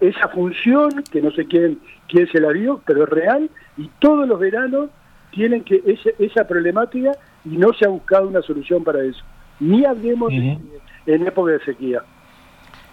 esa 0.01 0.29
función, 0.29 1.03
que 1.11 1.21
no 1.21 1.31
sé 1.31 1.47
quién, 1.47 1.79
quién 2.09 2.27
se 2.29 2.41
la 2.41 2.53
dio, 2.53 2.81
pero 2.87 3.05
es 3.05 3.09
real, 3.09 3.51
y 3.77 3.91
todos 3.99 4.27
los 4.29 4.39
veranos 4.39 4.91
tienen 5.31 5.63
que 5.65 5.83
esa 6.19 6.47
problemática 6.47 7.13
y 7.45 7.57
no 7.57 7.73
se 7.73 7.85
ha 7.85 7.89
buscado 7.89 8.29
una 8.29 8.43
solución 8.43 8.83
para 8.85 9.03
eso. 9.03 9.25
Ni 9.61 9.85
hablemos 9.85 10.33
en 10.33 11.27
época 11.27 11.53
de 11.53 11.65
sequía. 11.65 12.03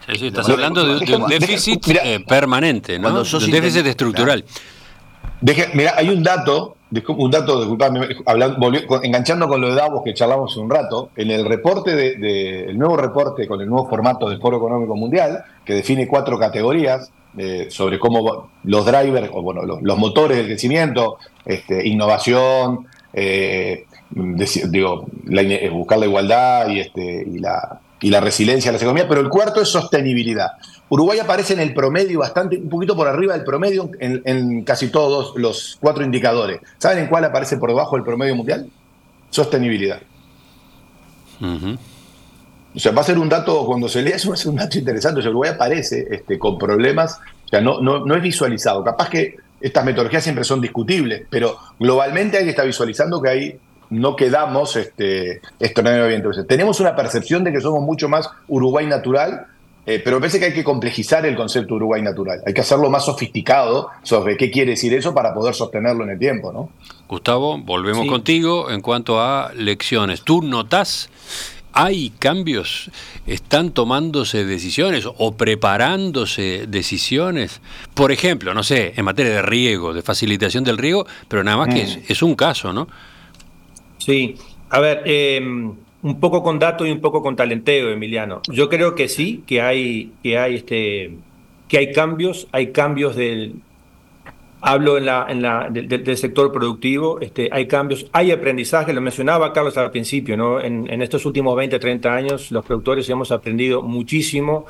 Sí, 0.07 0.15
sí, 0.17 0.27
estás 0.27 0.47
hablando 0.49 0.83
de, 0.85 1.15
un 1.15 1.27
déficit 1.27 1.87
eh, 1.87 2.23
permanente, 2.27 2.99
¿no? 2.99 3.09
un 3.09 3.51
déficit 3.51 3.85
estructural 3.87 4.43
mira, 5.73 5.93
hay 5.97 6.09
un 6.09 6.23
dato, 6.23 6.77
un 7.09 7.31
dato, 7.31 7.59
disculpame, 7.59 8.07
enganchando 9.03 9.47
con 9.47 9.61
lo 9.61 9.69
de 9.69 9.75
Davos 9.75 10.01
que 10.03 10.13
charlamos 10.13 10.51
hace 10.51 10.59
un 10.59 10.69
rato, 10.69 11.09
en 11.15 11.31
el 11.31 11.45
reporte 11.45 11.95
de, 11.95 12.65
el 12.65 12.77
nuevo 12.77 12.97
reporte 12.97 13.47
con 13.47 13.61
el 13.61 13.67
nuevo 13.67 13.87
formato 13.89 14.29
del 14.29 14.39
Foro 14.39 14.57
Económico 14.57 14.95
Mundial, 14.95 15.43
que 15.63 15.73
define 15.73 16.07
cuatro 16.07 16.39
categorías, 16.39 17.11
eh, 17.37 17.67
sobre 17.69 17.99
cómo 17.99 18.49
los 18.63 18.85
drivers, 18.85 19.29
o 19.33 19.41
bueno, 19.41 19.61
los, 19.63 19.97
motores 19.97 20.37
del 20.37 20.45
crecimiento, 20.47 21.17
este, 21.43 21.85
innovación, 21.85 22.87
eh, 23.15 23.85
digo, 24.11 25.07
buscar 25.71 25.97
la 25.99 26.05
igualdad 26.05 26.69
y, 26.69 26.81
este, 26.81 27.25
y, 27.25 27.39
la, 27.39 27.79
y 28.01 28.09
la 28.09 28.19
resiliencia 28.19 28.69
de 28.69 28.73
las 28.73 28.81
economías, 28.81 29.07
pero 29.07 29.21
el 29.21 29.29
cuarto 29.29 29.61
es 29.61 29.69
sostenibilidad. 29.69 30.51
Uruguay 30.89 31.17
aparece 31.19 31.53
en 31.53 31.61
el 31.61 31.73
promedio, 31.73 32.19
bastante, 32.19 32.57
un 32.57 32.69
poquito 32.69 32.95
por 32.95 33.07
arriba 33.07 33.33
del 33.33 33.43
promedio 33.43 33.89
en, 33.99 34.63
casi 34.63 34.89
todos 34.89 35.33
los 35.37 35.77
cuatro 35.79 36.03
indicadores. 36.03 36.59
¿Saben 36.77 36.99
en 36.99 37.07
cuál 37.07 37.23
aparece 37.23 37.57
por 37.57 37.69
debajo 37.69 37.95
del 37.95 38.03
promedio 38.03 38.35
mundial? 38.35 38.69
Sostenibilidad. 39.29 40.01
O 41.41 42.79
sea, 42.79 42.91
va 42.91 43.01
a 43.01 43.05
ser 43.05 43.17
un 43.17 43.29
dato, 43.29 43.65
cuando 43.65 43.87
se 43.87 44.01
lea 44.01 44.17
eso 44.17 44.29
va 44.29 44.35
a 44.35 44.37
ser 44.37 44.49
un 44.49 44.57
dato 44.57 44.77
interesante. 44.77 45.19
O 45.19 45.21
sea, 45.23 45.31
Uruguay 45.31 45.51
aparece 45.51 46.05
este, 46.11 46.37
con 46.37 46.57
problemas, 46.57 47.19
o 47.45 47.47
sea, 47.47 47.61
no, 47.61 47.79
no, 47.79 48.05
no 48.05 48.15
es 48.15 48.21
visualizado. 48.21 48.83
Capaz 48.83 49.09
que 49.09 49.37
estas 49.65 49.83
metodologías 49.83 50.23
siempre 50.23 50.43
son 50.43 50.61
discutibles, 50.61 51.23
pero 51.29 51.57
globalmente 51.79 52.37
hay 52.37 52.43
que 52.43 52.51
estar 52.51 52.65
visualizando 52.65 53.21
que 53.21 53.29
ahí 53.29 53.59
no 53.89 54.15
quedamos 54.15 54.75
este, 54.75 55.41
extraordinariamente 55.59 56.27
bien. 56.29 56.47
tenemos 56.47 56.79
una 56.79 56.95
percepción 56.95 57.43
de 57.43 57.51
que 57.51 57.61
somos 57.61 57.81
mucho 57.81 58.07
más 58.07 58.29
Uruguay 58.47 58.85
natural 58.85 59.47
eh, 59.87 60.01
pero 60.03 60.17
me 60.17 60.21
parece 60.21 60.39
que 60.39 60.45
hay 60.45 60.53
que 60.53 60.63
complejizar 60.63 61.25
el 61.27 61.35
concepto 61.35 61.75
Uruguay 61.75 62.01
natural. 62.01 62.41
Hay 62.45 62.53
que 62.55 62.61
hacerlo 62.61 62.89
más 62.89 63.05
sofisticado 63.05 63.89
sobre 64.01 64.35
qué 64.35 64.49
quiere 64.49 64.71
decir 64.71 64.91
eso 64.95 65.13
para 65.13 65.31
poder 65.31 65.53
sostenerlo 65.53 66.03
en 66.03 66.09
el 66.09 66.17
tiempo, 66.19 66.51
¿no? 66.51 66.69
Gustavo, 67.07 67.59
volvemos 67.59 68.07
contigo 68.07 68.71
en 68.71 68.81
cuanto 68.81 69.21
a 69.21 69.51
lecciones. 69.53 70.23
¿Tú 70.23 70.41
notas 70.41 71.09
hay 71.75 72.09
cambios? 72.17 72.89
¿Están 73.27 73.71
tomándose 73.71 74.45
decisiones 74.45 75.05
o 75.05 75.35
preparándose 75.35 76.65
decisiones? 76.67 77.61
Por 77.93 78.11
ejemplo, 78.11 78.53
no 78.53 78.63
sé, 78.63 78.93
en 78.95 79.05
materia 79.05 79.33
de 79.33 79.41
riego, 79.41 79.93
de 79.93 80.01
facilitación 80.01 80.63
del 80.63 80.77
riego, 80.77 81.05
pero 81.27 81.43
nada 81.43 81.57
más 81.57 81.67
que 81.67 81.83
mm. 81.83 81.85
es, 81.85 81.99
es, 82.09 82.21
un 82.23 82.35
caso, 82.35 82.73
¿no? 82.73 82.87
Sí, 83.97 84.35
a 84.69 84.79
ver, 84.79 85.03
eh, 85.05 85.39
un 85.41 86.19
poco 86.19 86.41
con 86.41 86.59
datos 86.59 86.87
y 86.87 86.91
un 86.91 87.01
poco 87.01 87.21
con 87.21 87.35
talenteo, 87.35 87.89
Emiliano. 87.89 88.41
Yo 88.49 88.69
creo 88.69 88.95
que 88.95 89.09
sí, 89.09 89.43
que 89.45 89.61
hay, 89.61 90.11
que 90.23 90.37
hay, 90.37 90.55
este, 90.55 91.17
que 91.67 91.77
hay 91.77 91.91
cambios, 91.91 92.47
hay 92.51 92.71
cambios 92.71 93.15
del, 93.15 93.55
hablo 94.61 94.97
en 94.97 95.05
la, 95.05 95.25
en 95.29 95.41
la, 95.41 95.69
del, 95.69 96.17
sector 96.17 96.51
productivo, 96.51 97.19
este, 97.19 97.49
hay 97.51 97.67
cambios, 97.67 98.07
hay 98.11 98.31
aprendizaje, 98.31 98.93
lo 98.93 99.01
mencionaba 99.01 99.53
Carlos 99.53 99.77
al 99.77 99.91
principio, 99.91 100.35
¿no? 100.37 100.59
En, 100.59 101.01
estos 101.01 101.25
últimos 101.25 101.55
20, 101.55 101.77
30 101.77 102.13
años 102.13 102.51
los 102.51 102.65
productores 102.65 103.09
hemos 103.09 103.31
aprendido 103.31 103.81
muchísimo 103.81 104.65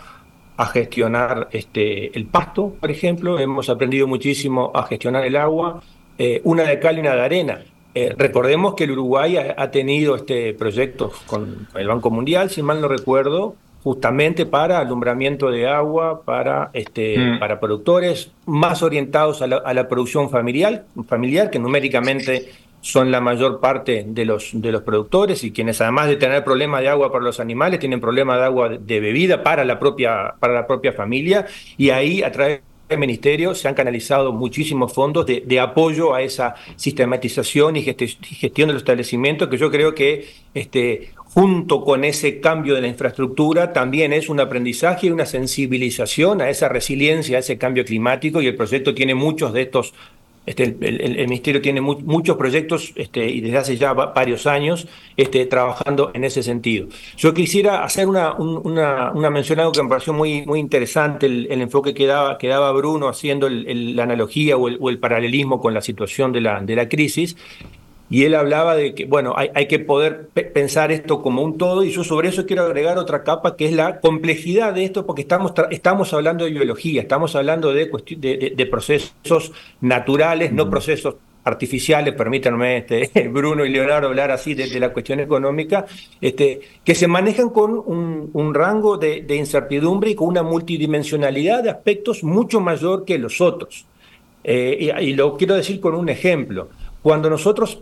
a 0.57 0.65
gestionar 0.67 1.49
este, 1.51 2.17
el 2.17 2.25
pasto, 2.25 2.75
por 2.79 2.91
ejemplo, 2.91 3.39
hemos 3.39 3.69
aprendido 3.69 4.07
muchísimo 4.07 4.71
a 4.73 4.83
gestionar 4.83 5.25
el 5.25 5.35
agua, 5.35 5.81
eh, 6.17 6.41
una 6.43 6.63
de 6.63 6.79
cal 6.79 6.97
y 6.97 7.01
una 7.01 7.15
de 7.15 7.21
arena. 7.21 7.61
Eh, 7.93 8.13
recordemos 8.17 8.75
que 8.75 8.83
el 8.83 8.91
Uruguay 8.91 9.37
ha, 9.37 9.71
tenido 9.71 10.17
este 10.17 10.53
proyectos 10.53 11.13
con, 11.27 11.69
el 11.75 11.87
Banco 11.87 12.09
Mundial, 12.09 12.49
si 12.49 12.61
mal 12.61 12.81
no 12.81 12.89
recuerdo, 12.89 13.55
justamente 13.85 14.47
para 14.47 14.79
alumbramiento 14.79 15.51
de 15.51 15.67
agua, 15.67 16.23
para, 16.25 16.71
este, 16.73 17.19
mm. 17.19 17.39
para 17.39 17.59
productores 17.59 18.31
más 18.47 18.81
orientados 18.81 19.43
a 19.43 19.47
la, 19.47 19.87
producción 19.87 20.31
familiar, 20.31 20.85
familiar, 21.07 21.51
que 21.51 21.59
numéricamente 21.59 22.49
son 22.81 23.11
la 23.11 23.21
mayor 23.21 23.59
parte 23.59 24.03
de 24.07 24.25
los, 24.25 24.49
de 24.53 24.71
los 24.71 24.81
productores 24.81 25.43
y 25.43 25.51
quienes 25.51 25.81
además 25.81 26.07
de 26.07 26.15
tener 26.15 26.43
problemas 26.43 26.81
de 26.81 26.89
agua 26.89 27.11
para 27.11 27.25
los 27.25 27.39
animales, 27.39 27.79
tienen 27.79 28.01
problemas 28.01 28.39
de 28.39 28.43
agua 28.45 28.69
de 28.69 28.99
bebida 28.99 29.43
para 29.43 29.63
la 29.63 29.77
propia, 29.77 30.33
para 30.39 30.55
la 30.55 30.65
propia 30.65 30.91
familia 30.91 31.45
y 31.77 31.91
ahí 31.91 32.23
a 32.23 32.31
través 32.31 32.61
el 32.89 32.99
ministerio 32.99 33.55
se 33.55 33.67
han 33.67 33.73
canalizado 33.73 34.31
muchísimos 34.31 34.93
fondos 34.93 35.25
de, 35.25 35.59
apoyo 35.59 36.13
a 36.13 36.21
esa 36.21 36.55
sistematización 36.75 37.75
y 37.75 37.81
gestión 37.83 38.67
de 38.67 38.73
los 38.73 38.81
establecimientos, 38.81 39.47
que 39.47 39.57
yo 39.57 39.71
creo 39.71 39.95
que 39.95 40.27
este, 40.53 41.11
junto 41.35 41.83
con 41.83 42.05
ese 42.05 42.39
cambio 42.39 42.75
de 42.75 42.81
la 42.81 42.87
infraestructura 42.87 43.73
también 43.73 44.13
es 44.13 44.29
un 44.29 44.39
aprendizaje 44.39 45.07
y 45.07 45.09
una 45.09 45.25
sensibilización 45.25 46.41
a 46.41 46.49
esa 46.49 46.69
resiliencia, 46.69 47.35
a 47.35 47.39
ese 47.41 47.57
cambio 47.57 47.83
climático, 47.83 48.41
y 48.41 48.47
el 48.47 48.55
proyecto 48.55 48.95
tiene 48.95 49.15
muchos 49.15 49.51
de 49.51 49.63
estos 49.63 49.93
este, 50.45 50.63
el, 50.79 51.27
Ministerio 51.27 51.59
tiene 51.59 51.81
muchos 51.81 52.37
proyectos 52.37 52.93
este, 52.95 53.27
y 53.27 53.41
desde 53.41 53.57
hace 53.57 53.77
ya 53.77 53.93
varios 53.93 54.45
años 54.45 54.87
este, 55.17 55.45
trabajando 55.47 56.11
en 56.13 56.23
ese 56.23 56.43
sentido. 56.43 56.87
Yo 57.17 57.33
quisiera 57.33 57.83
hacer 57.83 58.07
una, 58.07 58.33
una, 58.35 59.29
mención 59.31 59.59
algo 59.59 59.71
que 59.71 59.81
me 59.81 59.89
pareció 59.89 60.13
muy, 60.13 60.45
muy 60.45 60.59
interesante, 60.59 61.25
el, 61.25 61.61
enfoque 61.61 61.95
que 61.95 62.05
daba, 62.05 62.37
que 62.37 62.47
daba 62.47 62.71
Bruno 62.73 63.09
haciendo 63.09 63.49
la 63.49 64.03
analogía 64.03 64.55
o 64.55 64.89
el, 64.89 64.99
paralelismo 64.99 65.59
con 65.59 65.73
la 65.73 65.81
situación 65.81 66.31
de 66.31 66.41
la, 66.41 66.61
de 66.61 66.75
la 66.75 66.87
crisis, 66.87 67.35
y 68.09 68.23
él 68.23 68.35
hablaba 68.35 68.75
de 68.75 68.93
que, 68.93 69.05
bueno, 69.05 69.33
hay, 69.35 69.49
hay, 69.55 69.67
que 69.67 69.79
poder 69.79 70.27
pensar 70.53 70.91
esto 70.91 71.21
como 71.21 71.41
un 71.41 71.57
todo, 71.57 71.83
y 71.83 71.91
yo 71.91 72.03
sobre 72.03 72.29
eso 72.29 72.45
quiero 72.45 72.63
agregar 72.63 72.97
otra 72.97 73.23
capa, 73.23 73.55
que 73.55 73.65
es 73.65 73.73
la 73.73 73.99
complejidad 73.99 74.73
de 74.73 74.85
esto, 74.85 75.05
porque 75.05 75.23
estamos, 75.23 75.53
estamos 75.71 76.13
hablando 76.13 76.45
de 76.45 76.51
biología, 76.51 77.01
estamos 77.01 77.35
hablando 77.35 77.73
de, 77.73 77.89
de, 78.17 78.53
de 78.55 78.65
procesos 78.67 79.51
naturales, 79.81 80.51
no 80.51 80.69
procesos 80.69 81.15
artificiales, 81.45 82.13
permítanme, 82.15 82.77
este, 82.77 83.27
Bruno 83.31 83.65
y 83.65 83.69
Leonardo 83.69 84.07
hablar 84.07 84.31
así 84.31 84.55
de, 84.55 84.79
la 84.79 84.91
cuestión 84.91 85.19
económica, 85.19 85.85
este, 86.19 86.59
que 86.83 86.95
se 86.95 87.07
manejan 87.07 87.49
con 87.49 87.71
un, 87.85 88.31
un 88.33 88.53
rango 88.53 88.97
de, 88.97 89.23
incertidumbre 89.35 90.09
y 90.09 90.15
con 90.15 90.27
una 90.27 90.43
multidimensionalidad 90.43 91.63
de 91.63 91.69
aspectos 91.69 92.23
mucho 92.23 92.59
mayor 92.59 93.05
que 93.05 93.17
los 93.19 93.39
otros. 93.41 93.85
Eh, 94.43 94.91
y, 94.99 95.03
y 95.05 95.13
lo 95.13 95.37
quiero 95.37 95.55
decir 95.55 95.79
con 95.79 95.95
un 95.95 96.09
ejemplo. 96.09 96.69
Cuando 97.01 97.29
nosotros 97.29 97.81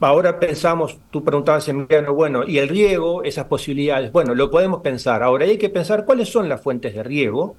Ahora 0.00 0.40
pensamos, 0.40 0.98
tú 1.10 1.22
preguntabas, 1.22 1.68
Emiliano, 1.68 2.14
bueno, 2.14 2.44
y 2.46 2.58
el 2.58 2.68
riego, 2.68 3.22
esas 3.22 3.44
posibilidades, 3.44 4.10
bueno, 4.10 4.34
lo 4.34 4.50
podemos 4.50 4.80
pensar. 4.80 5.22
Ahora 5.22 5.44
hay 5.44 5.58
que 5.58 5.68
pensar 5.68 6.04
cuáles 6.04 6.28
son 6.30 6.48
las 6.48 6.62
fuentes 6.62 6.94
de 6.94 7.02
riego, 7.02 7.56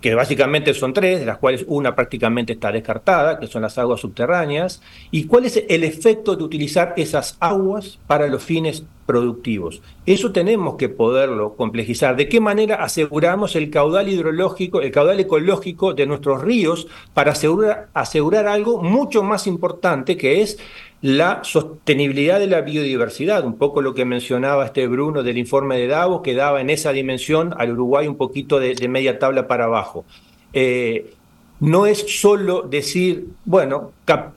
que 0.00 0.14
básicamente 0.14 0.72
son 0.72 0.94
tres, 0.94 1.20
de 1.20 1.26
las 1.26 1.38
cuales 1.38 1.64
una 1.68 1.94
prácticamente 1.94 2.54
está 2.54 2.72
descartada, 2.72 3.38
que 3.38 3.46
son 3.46 3.62
las 3.62 3.76
aguas 3.76 4.00
subterráneas, 4.00 4.80
y 5.10 5.24
cuál 5.24 5.44
es 5.44 5.62
el 5.68 5.84
efecto 5.84 6.36
de 6.36 6.44
utilizar 6.44 6.94
esas 6.96 7.36
aguas 7.40 7.98
para 8.06 8.26
los 8.26 8.42
fines 8.42 8.84
productivos. 9.04 9.82
Eso 10.06 10.32
tenemos 10.32 10.76
que 10.76 10.88
poderlo 10.88 11.54
complejizar. 11.54 12.16
¿De 12.16 12.28
qué 12.30 12.40
manera 12.40 12.76
aseguramos 12.76 13.56
el 13.56 13.70
caudal 13.70 14.08
hidrológico, 14.08 14.80
el 14.80 14.90
caudal 14.90 15.20
ecológico 15.20 15.92
de 15.92 16.06
nuestros 16.06 16.42
ríos 16.42 16.86
para 17.12 17.32
asegurar 17.32 18.46
algo 18.46 18.82
mucho 18.82 19.22
más 19.22 19.46
importante 19.46 20.16
que 20.16 20.40
es 20.40 20.58
la 21.04 21.44
sostenibilidad 21.44 22.40
de 22.40 22.46
la 22.46 22.62
biodiversidad, 22.62 23.44
un 23.44 23.58
poco 23.58 23.82
lo 23.82 23.92
que 23.92 24.06
mencionaba 24.06 24.64
este 24.64 24.86
Bruno 24.86 25.22
del 25.22 25.36
informe 25.36 25.76
de 25.76 25.86
Davos, 25.86 26.22
que 26.22 26.32
daba 26.32 26.62
en 26.62 26.70
esa 26.70 26.92
dimensión 26.92 27.54
al 27.58 27.72
Uruguay 27.72 28.08
un 28.08 28.16
poquito 28.16 28.58
de, 28.58 28.88
media 28.88 29.18
tabla 29.18 29.46
para 29.46 29.64
abajo. 29.64 30.06
Eh, 30.54 31.12
no 31.60 31.84
es 31.84 32.20
solo 32.20 32.62
decir, 32.62 33.26
bueno, 33.44 33.92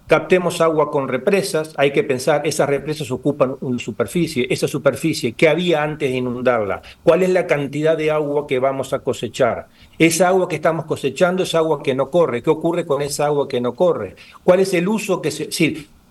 captemos 0.08 0.60
agua 0.60 0.92
con 0.92 1.08
represas, 1.08 1.74
hay 1.78 1.94
que 1.94 2.04
pensar, 2.04 2.46
esas 2.46 2.68
represas 2.68 3.10
ocupan 3.12 3.56
una 3.62 3.80
superficie, 3.80 4.46
esa 4.50 4.68
superficie, 4.68 5.32
¿qué 5.32 5.48
había 5.48 5.84
antes 5.84 6.12
de 6.12 6.18
inundarla? 6.18 6.82
¿Cuál 7.02 7.24
es 7.24 7.30
la 7.30 7.48
cantidad 7.48 7.96
de 7.96 8.12
agua 8.12 8.46
que 8.46 8.60
vamos 8.60 8.92
a 8.92 9.00
cosechar? 9.00 9.70
Esa 9.98 10.28
agua 10.28 10.50
que 10.50 10.56
estamos 10.58 10.84
cosechando 10.84 11.44
es 11.44 11.56
agua 11.56 11.82
que 11.82 11.96
no 11.96 12.10
corre, 12.10 12.44
¿qué 12.44 12.50
ocurre 12.50 12.86
con 12.86 13.02
esa 13.02 13.28
agua 13.28 13.48
que 13.48 13.62
no 13.62 13.74
corre? 13.74 14.18
¿Cuál 14.44 14.60
es 14.60 14.74
el 14.74 14.90
uso 14.90 15.22
que 15.22 15.32
se... 15.32 15.50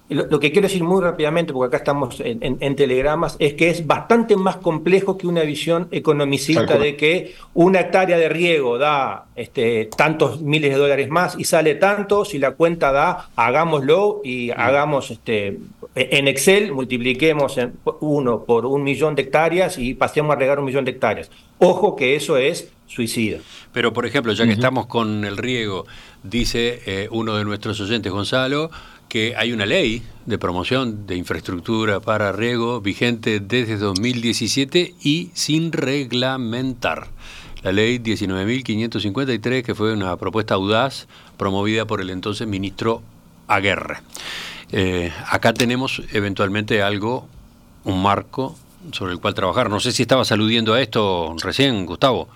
Lo, 0.08 0.38
que 0.38 0.52
quiero 0.52 0.68
decir 0.68 0.84
muy 0.84 1.02
rápidamente, 1.02 1.52
porque 1.52 1.68
acá 1.68 1.78
estamos 1.78 2.20
en, 2.20 2.76
telegramas, 2.76 3.36
es 3.40 3.54
que 3.54 3.70
es 3.70 3.86
bastante 3.86 4.36
más 4.36 4.56
complejo 4.56 5.18
que 5.18 5.26
una 5.26 5.42
visión 5.42 5.88
economicista 5.90 6.78
de 6.78 6.96
que 6.96 7.34
una 7.54 7.80
hectárea 7.80 8.16
de 8.16 8.28
riego 8.28 8.78
da 8.78 9.26
este, 9.34 9.88
tantos 9.96 10.40
miles 10.40 10.70
de 10.70 10.78
dólares 10.78 11.08
más 11.08 11.36
y 11.38 11.44
sale 11.44 11.74
tanto, 11.74 12.24
si 12.24 12.38
la 12.38 12.52
cuenta 12.52 12.92
da, 12.92 13.30
hagámoslo 13.34 14.20
y 14.22 14.50
hagamos 14.50 15.10
este, 15.10 15.58
en 15.96 16.28
Excel, 16.28 16.72
multipliquemos 16.72 17.58
uno 18.00 18.44
por 18.44 18.64
un 18.64 18.84
millón 18.84 19.16
de 19.16 19.22
hectáreas 19.22 19.76
y 19.76 19.94
pasemos 19.94 20.36
a 20.36 20.38
regar 20.38 20.60
un 20.60 20.66
millón 20.66 20.84
de 20.84 20.92
hectáreas. 20.92 21.30
Ojo 21.58 21.96
que 21.96 22.14
eso 22.14 22.36
es 22.36 22.70
suicida. 22.86 23.38
Pero, 23.72 23.92
por 23.92 24.06
ejemplo, 24.06 24.32
ya 24.32 24.44
que 24.44 24.52
estamos 24.52 24.86
con 24.86 25.24
el 25.24 25.36
riego, 25.36 25.86
dice 26.22 26.80
eh, 26.86 27.08
uno 27.10 27.36
de 27.36 27.44
nuestros 27.44 27.80
oyentes, 27.80 28.12
Gonzalo, 28.12 28.70
que 29.08 29.34
hay 29.36 29.52
una 29.52 29.66
ley 29.66 30.02
de 30.26 30.38
promoción 30.38 31.06
de 31.06 31.16
infraestructura 31.16 32.00
para 32.00 32.32
riego 32.32 32.80
vigente 32.80 33.40
desde 33.40 33.76
2017 33.76 34.94
y 35.02 35.30
sin 35.34 35.72
reglamentar. 35.72 37.08
La 37.62 37.72
ley 37.72 37.98
19.553, 37.98 39.62
que 39.62 39.74
fue 39.74 39.92
una 39.92 40.16
propuesta 40.16 40.54
audaz 40.54 41.06
promovida 41.36 41.84
por 41.86 42.00
el 42.00 42.10
entonces 42.10 42.46
ministro 42.46 43.02
Aguerre. 43.48 43.98
Eh, 44.72 45.12
acá 45.30 45.54
tenemos 45.54 46.02
eventualmente 46.12 46.82
algo, 46.82 47.28
un 47.84 48.02
marco 48.02 48.56
sobre 48.92 49.12
el 49.12 49.20
cual 49.20 49.34
trabajar. 49.34 49.70
No 49.70 49.80
sé 49.80 49.92
si 49.92 50.02
estabas 50.02 50.32
aludiendo 50.32 50.74
a 50.74 50.80
esto 50.80 51.34
recién, 51.42 51.86
Gustavo. 51.86 52.28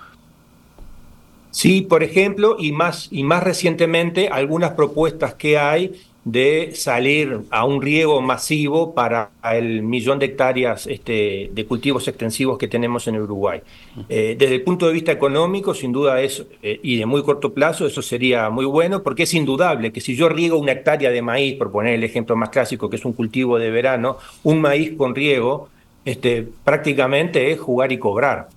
Sí, 1.51 1.83
por 1.83 2.05
ejemplo, 2.05 2.57
y 2.59 2.71
más, 2.71 3.09
y 3.11 3.25
más 3.25 3.43
recientemente, 3.43 4.29
algunas 4.29 4.73
propuestas 4.73 5.35
que 5.35 5.59
hay 5.59 6.01
de 6.25 6.73
salir 6.75 7.41
a 7.51 7.65
un 7.65 7.81
riego 7.81 8.21
masivo 8.21 8.95
para 8.95 9.31
el 9.53 9.83
millón 9.83 10.19
de 10.19 10.27
hectáreas 10.27 10.87
este, 10.87 11.51
de 11.53 11.67
cultivos 11.67 12.07
extensivos 12.09 12.59
que 12.59 12.69
tenemos 12.69 13.09
en 13.09 13.17
Uruguay. 13.17 13.63
Eh, 14.09 14.37
desde 14.39 14.57
el 14.57 14.63
punto 14.63 14.87
de 14.87 14.93
vista 14.93 15.13
económico, 15.13 15.73
sin 15.73 15.93
duda 15.93 16.21
es, 16.21 16.45
eh, 16.63 16.79
y 16.83 16.99
de 16.99 17.07
muy 17.07 17.23
corto 17.23 17.55
plazo, 17.55 17.87
eso 17.87 18.03
sería 18.03 18.51
muy 18.51 18.67
bueno, 18.67 19.03
porque 19.03 19.23
es 19.23 19.33
indudable 19.33 19.93
que 19.93 20.01
si 20.01 20.15
yo 20.15 20.29
riego 20.29 20.59
una 20.59 20.73
hectárea 20.73 21.11
de 21.11 21.23
maíz, 21.23 21.57
por 21.57 21.73
poner 21.73 21.95
el 21.95 22.05
ejemplo 22.05 22.37
más 22.37 22.51
clásico, 22.51 22.91
que 22.91 22.97
es 22.97 23.05
un 23.05 23.15
cultivo 23.15 23.59
de 23.59 23.71
verano, 23.71 24.19
un 24.43 24.61
maíz 24.61 24.97
con 24.97 25.15
riego, 25.15 25.71
este, 26.05 26.47
prácticamente 26.65 27.51
es 27.51 27.59
jugar 27.59 27.93
y 27.93 27.99
cobrar 27.99 28.49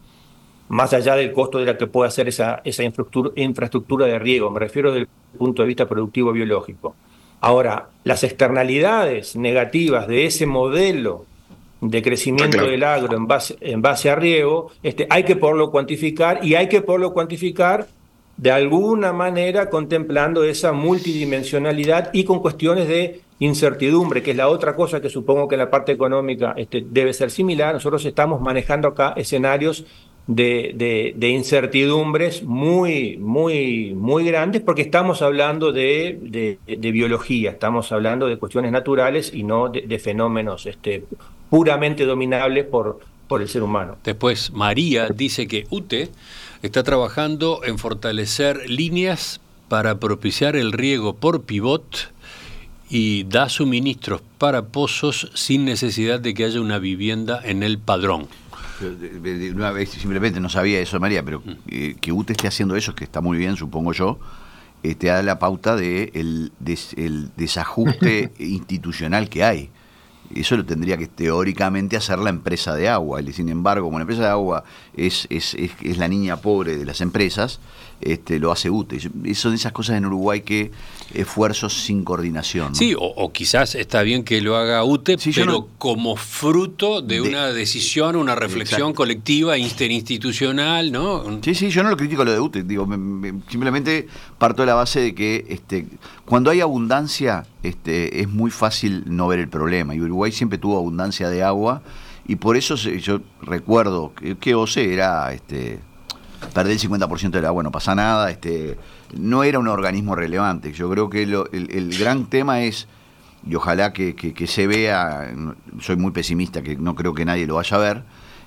más 0.70 0.94
allá 0.94 1.16
del 1.16 1.32
costo 1.32 1.60
de 1.60 1.66
la 1.66 1.78
que 1.78 1.88
puede 1.88 2.08
hacer 2.08 2.28
esa, 2.28 2.62
esa 2.64 2.84
infraestructura, 2.84 3.32
infraestructura 3.36 4.06
de 4.08 4.18
riego, 4.20 4.50
me 4.50 4.60
refiero 4.60 4.92
desde 4.92 5.08
el 5.32 5.38
punto 5.38 5.62
de 5.62 5.68
vista 5.68 5.88
productivo 5.88 6.32
biológico. 6.32 6.96
Ahora, 7.44 7.90
las 8.06 8.24
externalidades 8.24 9.36
negativas 9.36 10.08
de 10.08 10.26
ese 10.26 10.46
modelo 10.46 11.26
de 11.82 12.02
crecimiento 12.02 12.66
del 12.66 12.86
agro 12.86 13.18
en 13.18 13.28
base, 13.28 13.58
en 13.60 13.82
base 13.82 14.10
a 14.10 14.16
riego, 14.16 14.72
este, 14.82 15.08
hay 15.10 15.26
que 15.26 15.36
poderlo 15.36 15.70
cuantificar 15.70 16.40
y 16.42 16.56
hay 16.56 16.70
que 16.70 16.82
poderlo 16.82 17.12
cuantificar 17.12 17.86
de 18.38 18.50
alguna 18.50 19.12
manera 19.12 19.70
contemplando 19.70 20.46
esa 20.46 20.72
multidimensionalidad 20.72 22.12
y 22.14 22.24
con 22.24 22.40
cuestiones 22.40 22.88
de 22.88 23.20
incertidumbre, 23.40 24.24
que 24.24 24.32
es 24.32 24.38
la 24.38 24.48
otra 24.48 24.74
cosa 24.74 25.02
que 25.02 25.10
supongo 25.10 25.50
que 25.50 25.56
en 25.56 25.60
la 25.60 25.70
parte 25.70 25.92
económica 25.92 26.54
este, 26.56 26.86
debe 26.90 27.12
ser 27.12 27.30
similar. 27.30 27.74
Nosotros 27.74 28.06
estamos 28.06 28.40
manejando 28.40 28.88
acá 28.88 29.16
escenarios 29.18 29.86
de, 30.28 31.16
incertidumbres 31.22 32.44
muy, 32.44 33.18
muy, 33.18 33.94
muy 33.94 34.26
grandes 34.26 34.62
porque 34.62 34.82
estamos 34.84 35.22
hablando 35.22 35.72
de, 35.72 36.58
de, 36.66 36.92
biología, 36.92 37.52
estamos 37.52 37.92
hablando 37.92 38.28
de 38.28 38.38
cuestiones 38.38 38.72
naturales 38.72 39.34
y 39.34 39.44
no 39.44 39.70
de, 39.70 40.00
fenómenos 40.00 40.66
este, 40.66 41.04
puramente 41.50 42.06
dominables 42.06 42.66
por, 42.66 43.00
por 43.28 43.42
el 43.42 43.50
ser 43.50 43.64
humano. 43.64 43.98
Después, 44.04 44.52
María 44.54 45.08
dice 45.10 45.48
que 45.48 45.66
UTE 45.70 46.10
está 46.62 46.84
trabajando 46.84 47.62
en 47.66 47.78
fortalecer 47.78 48.70
líneas 48.70 49.42
para 49.68 50.00
propiciar 50.00 50.56
el 50.56 50.72
riego 50.72 51.16
por 51.16 51.44
pivot 51.44 52.12
y 52.90 53.24
da 53.24 53.50
suministros 53.50 54.22
para 54.38 54.66
pozos 54.68 55.32
sin 55.34 55.66
necesidad 55.66 56.20
de 56.20 56.34
que 56.34 56.46
haya 56.46 56.62
una 56.62 56.80
vivienda 56.80 57.42
en 57.44 57.64
el 57.64 57.80
padrón. 57.80 58.28
Una 59.54 59.72
vez 59.72 59.90
simplemente 59.90 60.40
no 60.40 60.50
sabía 60.50 60.80
eso, 60.80 61.00
María, 61.00 61.24
pero 61.24 61.42
mm. 61.42 61.52
eh, 61.68 61.96
que 62.00 62.12
UTE 62.12 62.34
esté 62.34 62.48
haciendo 62.48 62.76
eso, 62.76 62.96
que 62.96 63.04
está 63.04 63.22
muy 63.22 63.38
bien, 63.38 63.56
supongo 63.56 63.94
yo, 63.94 64.20
eh, 64.84 64.96
te 64.96 65.08
da 65.08 65.24
la 65.24 65.40
pauta 65.40 65.76
de 65.76 66.12
el, 66.14 66.52
el 66.98 67.32
desajuste 67.38 68.32
institucional 68.40 69.30
que 69.30 69.44
hay. 69.44 69.70
Eso 70.36 70.58
lo 70.58 70.66
tendría 70.66 70.98
que 70.98 71.08
teóricamente 71.08 71.96
hacer 71.96 72.20
la 72.20 72.30
empresa 72.30 72.76
de 72.76 72.90
agua. 72.90 73.22
Y 73.22 73.32
sin 73.34 73.50
embargo, 73.50 73.86
como 73.86 74.00
la 74.00 74.04
empresa 74.04 74.24
de 74.24 74.30
agua 74.30 74.64
es, 74.96 75.28
es, 75.30 75.56
es, 75.56 75.98
la 75.98 76.08
niña 76.08 76.38
pobre 76.38 76.76
de 76.76 76.86
las 76.86 77.02
empresas, 77.02 77.60
este, 78.06 78.40
lo 78.40 78.52
hace 78.52 78.70
UTE. 78.70 79.00
Son 79.34 79.54
esas 79.54 79.72
cosas 79.72 79.98
en 79.98 80.06
Uruguay 80.06 80.42
que 80.42 80.72
esfuerzos 81.14 81.74
sin 81.74 82.04
coordinación. 82.04 82.76
Sí, 82.76 82.96
o, 82.98 83.32
quizás 83.32 83.76
está 83.76 84.02
bien 84.02 84.24
que 84.24 84.42
lo 84.42 84.56
haga 84.56 84.84
UTE, 84.84 85.18
pero 85.36 85.70
como 85.78 86.16
fruto 86.16 87.02
de, 87.02 87.22
una 87.22 87.48
decisión, 87.48 88.16
una 88.16 88.36
reflexión 88.36 88.94
colectiva, 88.94 89.58
interinstitucional, 89.58 90.92
¿no? 90.92 91.40
Sí, 91.42 91.56
sí, 91.56 91.70
yo 91.70 91.84
no 91.84 91.90
lo 91.90 91.98
critico 91.98 92.24
lo 92.24 92.32
de 92.32 92.40
UTE, 92.40 92.64
digo, 92.64 92.88
simplemente 93.50 94.08
parto 94.38 94.64
de 94.64 94.68
la 94.68 94.76
base 94.76 95.00
de 95.00 95.16
que 95.16 95.46
este, 95.50 95.88
cuando 96.26 96.50
hay 96.50 96.62
abundancia 96.62 97.46
este, 97.62 98.22
es 98.22 98.30
muy 98.30 98.52
fácil 98.52 99.04
no 99.08 99.28
ver 99.28 99.40
el 99.40 99.50
problema. 99.50 99.96
Y 99.96 100.02
Uruguay 100.02 100.32
siempre 100.32 100.58
tuvo 100.58 100.78
abundancia 100.78 101.30
de 101.30 101.44
agua 101.44 101.82
y 102.28 102.38
por 102.38 102.58
eso 102.58 102.76
yo 102.76 103.20
recuerdo 103.42 104.14
que, 104.16 104.38
que 104.38 104.56
OCE 104.56 104.94
era 104.94 105.34
este, 105.34 105.80
perder 106.54 106.74
el 106.74 106.80
50% 106.80 107.32
del 107.32 107.46
agua, 107.46 107.64
no 107.64 107.72
pasa 107.72 107.96
nada, 107.96 108.32
este, 108.32 108.78
no 109.16 109.44
era 109.44 109.60
un 109.60 109.68
organismo 109.68 110.16
relevante. 110.16 110.72
Yo 110.74 110.90
creo 110.90 111.10
que 111.10 111.24
el, 111.24 111.98
gran 111.98 112.26
tema 112.26 112.62
es, 112.62 112.88
y 113.48 113.56
ojalá 113.56 113.94
que, 113.94 114.34
se 114.48 114.68
vea, 114.68 115.34
soy 115.80 115.96
muy 115.96 116.12
pesimista, 116.12 116.62
que 116.62 116.76
no 116.76 116.96
creo 116.96 117.14
que 117.14 117.26
nadie 117.26 117.48
lo 117.48 117.56
vaya 117.56 117.78
a 117.78 117.80
ver, 117.80 118.04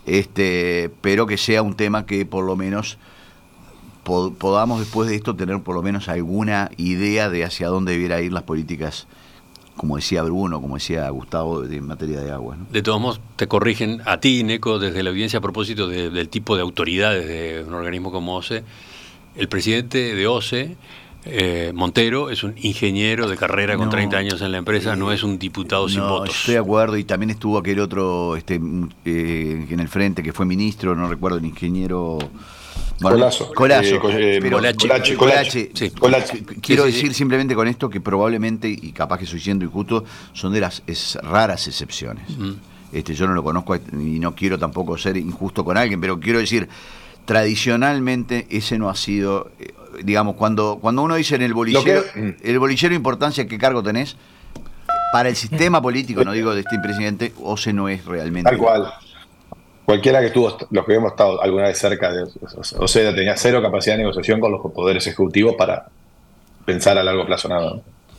este, 0.06 0.90
pero 1.00 1.26
que 1.26 1.36
sea 1.36 1.62
un 1.62 1.74
tema 1.74 2.06
que 2.06 2.24
por 2.26 2.44
lo 2.44 2.56
menos 2.56 2.98
podamos 4.04 4.78
después 4.78 5.08
de 5.08 5.16
esto 5.16 5.34
tener 5.34 5.60
por 5.62 5.74
lo 5.74 5.82
menos 5.82 6.08
alguna 6.08 6.70
idea 6.76 7.28
de 7.28 7.44
hacia 7.44 7.66
dónde 7.66 7.92
debiera 7.92 8.20
ir 8.20 8.32
las 8.32 8.44
políticas, 8.44 9.08
como 9.76 9.96
decía 9.96 10.22
Bruno, 10.22 10.60
como 10.60 10.76
decía 10.76 11.08
Gustavo, 11.10 11.64
en 11.64 11.86
materia 11.86 12.20
de 12.20 12.30
agua. 12.30 12.56
De 12.70 12.82
todos 12.82 13.00
modos, 13.00 13.20
te 13.36 13.46
corrigen 13.46 14.00
a 14.06 14.18
ti, 14.18 14.42
Neco, 14.42 14.78
desde 14.78 15.02
la 15.02 15.10
audiencia 15.10 15.38
a 15.38 15.42
propósito 15.42 15.86
del 15.88 16.28
tipo 16.28 16.56
de 16.56 16.62
autoridades 16.62 17.28
de 17.28 17.64
un 17.66 17.74
organismo 17.74 18.10
como 18.10 18.36
OCE. 18.36 18.64
El 19.36 19.48
presidente 19.48 20.14
de 20.14 20.26
OCE, 20.26 20.76
eh, 21.26 21.72
Montero, 21.74 22.30
es 22.30 22.42
un 22.42 22.54
ingeniero 22.56 23.28
de 23.28 23.36
carrera 23.36 23.76
con 23.76 23.90
30 23.90 24.16
años 24.16 24.40
en 24.40 24.52
la 24.52 24.58
empresa, 24.58 24.96
no 24.96 25.12
es 25.12 25.22
un 25.22 25.38
diputado 25.38 25.88
sin 25.88 26.00
votos. 26.00 26.34
Estoy 26.34 26.54
de 26.54 26.60
acuerdo, 26.60 26.96
y 26.96 27.04
también 27.04 27.30
estuvo 27.30 27.58
aquel 27.58 27.80
otro 27.80 28.36
este, 28.36 28.54
eh, 29.04 29.66
en 29.68 29.80
el 29.80 29.88
frente 29.88 30.22
que 30.22 30.32
fue 30.32 30.46
ministro, 30.46 30.94
no 30.94 31.08
recuerdo, 31.08 31.38
el 31.38 31.44
ingeniero 31.44 32.18
Colazo. 33.00 33.52
Colazo. 33.52 34.08
Eh, 34.10 34.40
eh, 34.40 35.92
Quiero 36.60 36.84
decir 36.84 37.14
simplemente 37.14 37.54
con 37.54 37.68
esto 37.68 37.90
que 37.90 38.00
probablemente, 38.00 38.68
y 38.68 38.92
capaz 38.92 39.18
que 39.18 39.26
soy 39.26 39.40
siendo 39.40 39.64
injusto, 39.64 40.04
son 40.32 40.52
de 40.52 40.60
las 40.60 40.82
raras 41.22 41.66
excepciones. 41.68 42.24
este, 42.92 43.14
yo 43.14 43.26
no 43.26 43.34
lo 43.34 43.42
conozco 43.42 43.76
y 43.76 44.18
no 44.18 44.34
quiero 44.34 44.58
tampoco 44.58 44.96
ser 44.96 45.16
injusto 45.16 45.64
con 45.64 45.76
alguien, 45.76 46.00
pero 46.00 46.18
quiero 46.18 46.38
decir, 46.38 46.68
tradicionalmente 47.24 48.46
ese 48.50 48.78
no 48.78 48.88
ha 48.88 48.94
sido, 48.94 49.50
eh, 49.58 49.74
digamos, 50.02 50.36
cuando, 50.36 50.78
cuando 50.80 51.02
uno 51.02 51.16
dice 51.16 51.34
en 51.34 51.42
el 51.42 51.52
bolillero, 51.52 52.02
el 52.14 52.58
bolillero 52.58 52.94
importancia, 52.94 53.46
¿qué 53.46 53.58
cargo 53.58 53.82
tenés? 53.82 54.16
Para 55.12 55.28
el 55.28 55.36
sistema 55.36 55.80
político, 55.82 56.24
no 56.24 56.32
digo 56.32 56.54
de 56.54 56.60
este 56.60 56.78
presidente, 56.78 57.32
OCE 57.42 57.72
no 57.72 57.88
es 57.88 58.04
realmente. 58.04 58.50
Tal 58.50 58.58
cual 58.58 58.92
cualquiera 59.86 60.20
que 60.20 60.26
estuvo, 60.26 60.54
los 60.70 60.84
que 60.84 60.94
hemos 60.94 61.12
estado 61.12 61.40
alguna 61.40 61.68
vez 61.68 61.78
cerca 61.78 62.12
de 62.12 62.24
o 62.24 62.88
sea, 62.88 63.14
tenía 63.14 63.36
cero 63.36 63.62
capacidad 63.62 63.94
de 63.94 64.02
negociación 64.02 64.40
con 64.40 64.52
los 64.52 64.60
poderes 64.72 65.06
ejecutivos 65.06 65.54
para 65.56 65.86
pensar 66.66 66.98
a 66.98 67.04
largo 67.04 67.24
plazo 67.24 67.48
nada. 67.48 67.72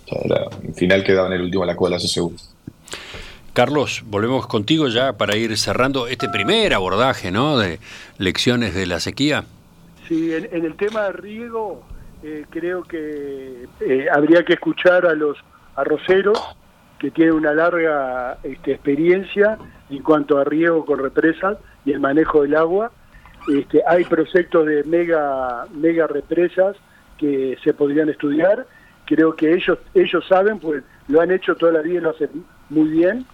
O 0.09 0.27
sea, 0.27 0.45
al 0.65 0.73
final 0.73 1.03
quedaba 1.03 1.27
en 1.27 1.33
el 1.33 1.41
último 1.41 1.65
la 1.65 1.75
cola, 1.75 1.97
eso 1.97 2.07
seguro. 2.07 2.37
Carlos, 3.51 4.03
volvemos 4.05 4.47
contigo 4.47 4.87
ya 4.87 5.13
para 5.13 5.35
ir 5.35 5.57
cerrando 5.57 6.07
este 6.07 6.29
primer 6.29 6.73
abordaje 6.73 7.31
¿no? 7.31 7.57
de 7.57 7.79
lecciones 8.17 8.73
de 8.73 8.85
la 8.85 8.99
sequía. 8.99 9.43
Sí, 10.07 10.33
en, 10.33 10.47
el 10.53 10.75
tema 10.77 11.03
de 11.03 11.11
riego 11.13 11.83
eh, 12.23 12.45
creo 12.49 12.83
que 12.83 13.65
eh, 13.81 14.05
habría 14.13 14.45
que 14.45 14.53
escuchar 14.53 15.05
a 15.05 15.13
los 15.13 15.37
arroceros 15.75 16.39
que 16.99 17.11
tienen 17.11 17.35
una 17.35 17.53
larga 17.53 18.37
este, 18.43 18.73
experiencia 18.73 19.57
en 19.89 20.03
cuanto 20.03 20.37
a 20.37 20.43
riego 20.43 20.85
con 20.85 20.99
represas 20.99 21.57
y 21.85 21.91
el 21.91 21.99
manejo 21.99 22.41
del 22.41 22.55
agua. 22.55 22.91
Este, 23.47 23.81
hay 23.87 24.03
proyectos 24.03 24.65
de 24.65 24.83
mega, 24.83 25.65
mega 25.73 26.07
represas 26.07 26.75
que 27.17 27.57
se 27.63 27.73
podrían 27.73 28.09
estudiar. 28.09 28.65
Creo 29.05 29.35
que 29.35 29.53
ellos, 29.53 29.77
ellos 29.93 30.25
saben, 30.27 30.59
pues 30.59 30.83
lo 31.07 31.21
han 31.21 31.31
hecho 31.31 31.55
toda 31.55 31.71
la 31.71 31.81
vida 31.81 31.99
y 31.99 32.01
lo 32.01 32.09
hacen 32.09 32.29
muy 32.69 32.89
bien. 32.89 33.25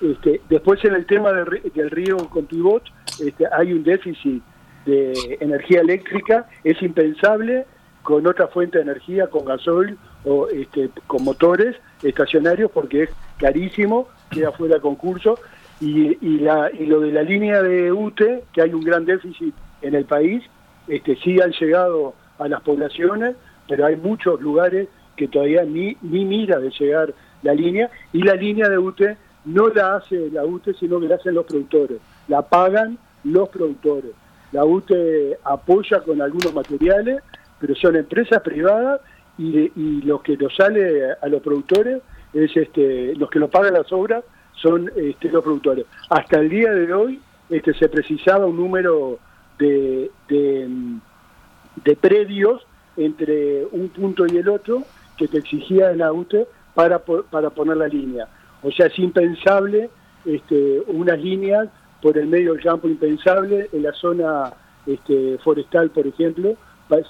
Este, 0.00 0.40
después 0.48 0.84
en 0.84 0.94
el 0.94 1.06
tema 1.06 1.32
del, 1.32 1.90
riego 1.90 2.28
con 2.30 2.46
pivot, 2.46 2.82
este, 3.20 3.44
hay 3.52 3.72
un 3.72 3.84
déficit 3.84 4.42
de 4.86 5.12
energía 5.40 5.82
eléctrica, 5.82 6.48
es 6.64 6.80
impensable 6.82 7.66
con 8.02 8.26
otra 8.26 8.48
fuente 8.48 8.78
de 8.78 8.84
energía, 8.84 9.28
con 9.28 9.44
gasoil 9.44 9.98
o 10.24 10.48
este, 10.48 10.90
con 11.06 11.24
motores 11.24 11.76
estacionarios, 12.02 12.70
porque 12.70 13.04
es 13.04 13.10
carísimo, 13.38 14.08
queda 14.30 14.52
fuera 14.52 14.76
de 14.76 14.80
concurso. 14.80 15.38
Y, 15.80 16.18
y, 16.20 16.40
la, 16.40 16.70
y 16.72 16.86
lo 16.86 17.00
de 17.00 17.10
la 17.10 17.22
línea 17.22 17.62
de 17.62 17.90
UTE, 17.90 18.44
que 18.52 18.62
hay 18.62 18.74
un 18.74 18.82
gran 18.82 19.06
déficit 19.06 19.54
en 19.80 19.94
el 19.94 20.04
país, 20.04 20.42
este, 20.88 21.16
sí 21.16 21.40
han 21.40 21.52
llegado 21.52 22.14
a 22.38 22.48
las 22.48 22.60
poblaciones, 22.62 23.36
pero 23.68 23.86
hay 23.86 23.96
muchos 23.96 24.40
lugares 24.40 24.88
que 25.16 25.28
todavía 25.28 25.64
ni, 25.64 25.96
ni 26.02 26.24
mira 26.24 26.58
de 26.58 26.70
llegar 26.70 27.14
la 27.42 27.54
línea, 27.54 27.90
y 28.12 28.22
la 28.22 28.34
línea 28.34 28.68
de 28.68 28.78
UTE 28.78 29.16
no 29.44 29.68
la 29.68 29.96
hace 29.96 30.30
la 30.30 30.44
UTE, 30.44 30.74
sino 30.74 31.00
que 31.00 31.08
la 31.08 31.16
hacen 31.16 31.34
los 31.34 31.46
productores, 31.46 31.98
la 32.28 32.42
pagan 32.42 32.98
los 33.24 33.48
productores. 33.48 34.12
La 34.52 34.64
UTE 34.64 35.38
apoya 35.44 36.00
con 36.00 36.20
algunos 36.20 36.52
materiales, 36.52 37.22
pero 37.60 37.74
son 37.74 37.96
empresas 37.96 38.40
privadas 38.42 39.00
y, 39.38 39.70
y 39.74 40.02
lo 40.02 40.22
que 40.22 40.36
nos 40.36 40.54
sale 40.56 41.12
a 41.20 41.28
los 41.28 41.42
productores 41.42 42.02
es 42.32 42.56
este, 42.56 43.14
los 43.16 43.30
que 43.30 43.38
lo 43.38 43.48
pagan 43.48 43.74
las 43.74 43.92
obras 43.92 44.24
son 44.54 44.90
este, 44.96 45.30
los 45.30 45.42
productores. 45.42 45.86
Hasta 46.08 46.38
el 46.38 46.48
día 46.48 46.72
de 46.72 46.92
hoy 46.92 47.20
este, 47.48 47.74
se 47.74 47.88
precisaba 47.88 48.46
un 48.46 48.56
número 48.56 49.18
de, 49.58 50.10
de 50.28 51.96
predios 51.96 52.62
entre 52.96 53.66
un 53.66 53.88
punto 53.90 54.26
y 54.26 54.36
el 54.36 54.48
otro 54.48 54.82
que 55.16 55.28
te 55.28 55.38
exigía 55.38 55.90
el 55.90 56.02
AUTE 56.02 56.46
para, 56.74 56.98
para 56.98 57.50
poner 57.50 57.76
la 57.76 57.88
línea. 57.88 58.28
O 58.62 58.70
sea, 58.70 58.86
es 58.86 58.98
impensable 58.98 59.90
este, 60.24 60.82
unas 60.86 61.18
líneas 61.20 61.68
por 62.02 62.16
el 62.16 62.26
medio 62.26 62.54
del 62.54 62.62
campo, 62.62 62.88
impensable 62.88 63.68
en 63.72 63.82
la 63.82 63.92
zona 63.92 64.52
este, 64.86 65.38
forestal, 65.38 65.90
por 65.90 66.06
ejemplo, 66.06 66.54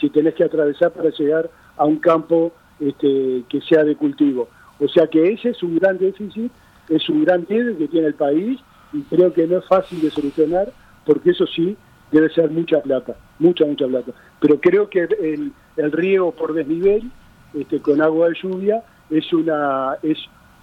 si 0.01 0.11
tenés 0.11 0.35
que 0.35 0.45
atravesar 0.45 0.93
para 0.93 1.11
llegar 1.11 1.51
a 1.77 1.85
un 1.85 1.99
campo 1.99 2.53
este, 2.79 3.45
que 3.49 3.61
sea 3.63 3.85
de 3.85 3.97
cultivo. 3.97 4.49
O 4.79 4.89
sea 4.89 5.07
que 5.07 5.33
ese 5.33 5.51
es 5.51 5.63
un 5.63 5.79
gran 5.79 5.99
déficit, 5.99 6.51
es 6.89 7.09
un 7.09 7.25
gran 7.25 7.45
déficit 7.45 7.79
que 7.79 7.89
tiene 7.89 8.07
el 8.09 8.15
país 8.15 8.59
y 8.93 9.03
creo 9.03 9.33
que 9.33 9.47
no 9.47 9.59
es 9.59 9.67
fácil 9.67 10.01
de 10.01 10.11
solucionar 10.11 10.73
porque 11.05 11.31
eso 11.31 11.47
sí 11.47 11.77
debe 12.11 12.29
ser 12.31 12.51
mucha 12.51 12.81
plata, 12.81 13.17
mucha, 13.39 13.65
mucha 13.65 13.87
plata. 13.87 14.13
Pero 14.41 14.61
creo 14.61 14.89
que 14.89 15.01
el, 15.01 15.53
el 15.77 15.93
riego 15.93 16.33
por 16.33 16.55
desnivel, 16.55 17.11
este, 17.55 17.81
con 17.81 18.01
agua 18.01 18.29
de 18.29 18.35
lluvia, 18.43 18.83
es 19.11 19.33
una, 19.33 19.97
es 20.03 20.19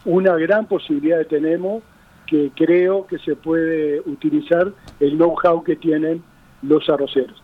una 0.06 0.36
gran 0.36 0.68
posibilidad 0.68 1.20
que 1.20 1.36
tenemos 1.38 1.84
que 2.26 2.52
creo 2.56 3.08
que 3.08 3.18
se 3.20 3.36
puede 3.36 4.02
utilizar 4.02 4.74
el 5.00 5.18
know-how 5.18 5.64
que 5.64 5.78
tienen 5.78 6.22
los 6.62 6.90
arroceros. 6.90 7.42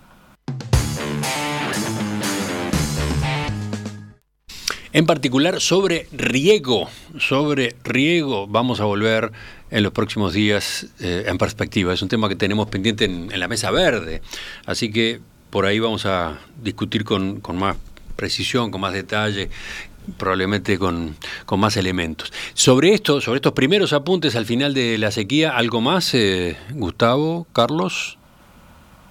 En 4.94 5.08
particular 5.08 5.60
sobre 5.60 6.08
riego, 6.12 6.88
sobre 7.18 7.76
riego 7.84 8.46
vamos 8.46 8.80
a 8.80 8.86
volver 8.86 9.32
en 9.72 9.82
los 9.82 9.92
próximos 9.92 10.34
días 10.34 10.86
eh, 11.00 11.24
en 11.26 11.40
perspectiva. 11.40 11.92
Es 11.92 12.04
un 12.04 12.10
tema 12.10 12.30
que 12.30 12.36
tenemos 12.36 12.68
pendiente 12.68 13.06
en, 13.06 13.40
la 13.40 13.48
mesa 13.48 13.72
verde, 13.72 14.22
así 14.68 14.92
que 14.92 15.20
por 15.50 15.66
ahí 15.66 15.80
vamos 15.80 16.06
a 16.06 16.38
discutir 16.62 17.06
con, 17.06 17.42
más 17.56 17.76
precisión, 18.16 18.70
con 18.70 18.82
más 18.82 18.94
detalle, 18.94 19.50
probablemente 20.20 20.78
con, 20.78 21.16
más 21.58 21.76
elementos. 21.76 22.32
Sobre 22.54 22.94
esto, 22.94 23.20
sobre 23.20 23.38
estos 23.38 23.54
primeros 23.54 23.94
apuntes 23.94 24.36
al 24.36 24.46
final 24.46 24.76
de 24.76 25.00
la 25.00 25.10
sequía, 25.10 25.58
¿algo 25.58 25.82
más, 25.82 26.14
eh, 26.14 26.56
Gustavo, 26.70 27.48
Carlos? 27.52 28.20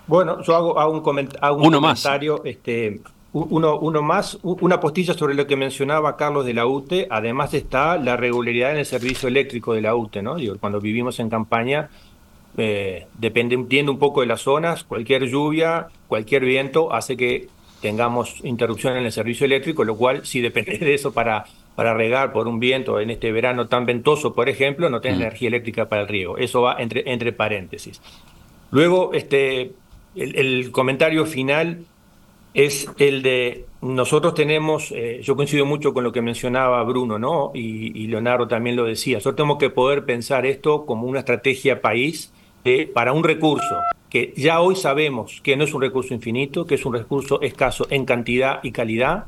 Bueno, 0.07 0.45
yo 0.45 0.55
hago, 0.55 0.93
un, 0.93 1.01
comentario. 1.01 2.45
Este, 2.45 3.01
uno, 3.33 3.79
uno 3.79 4.03
más, 4.03 4.39
una 4.43 4.79
postilla 4.79 5.15
sobre 5.15 5.35
lo 5.35 5.47
que 5.47 5.57
mencionaba 5.57 6.17
Carlos 6.17 6.45
de 6.45 6.53
la 6.53 6.67
UTE, 6.67 7.07
además 7.11 7.55
está 7.55 7.97
la 7.97 8.17
regularidad 8.17 8.73
en 8.73 8.79
el 8.79 8.87
servicio 8.87 9.29
eléctrico 9.29 9.73
de 9.73 9.81
la 9.81 9.95
UTE, 9.95 10.23
¿no? 10.23 10.37
cuando 10.61 10.81
vivimos 10.81 11.19
en 11.19 11.31
campaña, 11.31 11.89
eh, 12.59 13.07
dependiendo 13.19 13.91
un 13.91 13.99
poco 13.99 14.21
de 14.21 14.27
las 14.27 14.43
zonas, 14.43 14.85
cualquier 14.85 15.27
lluvia, 15.29 15.89
cualquier 16.09 16.45
viento 16.45 16.93
hace 16.93 17.17
que 17.17 17.49
tengamos 17.81 18.45
interrupción 18.45 18.97
en 18.97 19.07
el 19.07 19.13
servicio 19.13 19.47
eléctrico, 19.47 19.83
lo 19.83 19.97
cual 19.97 20.27
si 20.27 20.43
depende 20.43 20.77
de 20.79 20.93
eso 20.93 21.15
para, 21.15 21.47
para 21.75 21.95
regar 21.95 22.35
por 22.35 22.47
un 22.47 22.61
viento 22.61 23.01
en 23.01 23.11
este 23.11 23.33
verano 23.33 23.67
tan 23.67 23.87
ventoso, 23.87 24.35
por 24.35 24.51
ejemplo, 24.51 24.91
no 24.91 25.01
tenés 25.01 25.19
mm. 25.19 25.23
energía 25.23 25.49
eléctrica 25.49 25.89
para 25.89 26.03
el 26.03 26.09
riego. 26.09 26.37
Eso 26.37 26.61
va 26.61 26.77
entre, 26.79 27.11
entre 27.11 27.33
paréntesis. 27.33 28.01
Luego, 28.71 29.15
este, 29.15 29.73
el 30.15 30.71
comentario 30.71 31.25
final 31.27 31.87
es 32.55 32.89
el 32.99 33.23
de 33.23 33.67
nosotros 33.81 34.35
tenemos, 34.35 34.93
eh, 34.93 35.21
yo 35.23 35.37
coincido 35.37 35.67
mucho 35.67 35.93
con 35.95 36.05
lo 36.05 36.13
que 36.13 36.23
mencionaba 36.23 36.83
Bruno, 36.85 37.19
¿no? 37.19 37.51
Y, 37.55 38.07
Leonardo 38.07 38.47
también 38.47 38.77
lo 38.77 38.85
decía, 38.85 39.17
nosotros 39.17 39.37
tenemos 39.37 39.59
que 39.59 39.71
poder 39.71 40.05
pensar 40.05 40.47
esto 40.47 40.85
como 40.85 41.07
una 41.07 41.21
estrategia 41.21 41.81
país 41.81 42.33
para 42.95 43.13
un 43.13 43.25
recurso 43.25 43.75
que 44.13 44.35
ya 44.37 44.61
hoy 44.61 44.77
sabemos 44.77 45.41
que 45.43 45.57
no 45.57 45.65
es 45.65 45.73
un 45.73 45.81
recurso 45.81 46.13
infinito, 46.13 46.67
que 46.67 46.75
es 46.75 46.85
un 46.85 46.93
recurso 46.93 47.41
escaso 47.41 47.87
en 47.89 48.05
cantidad 48.05 48.61
y 48.63 48.71
calidad, 48.71 49.25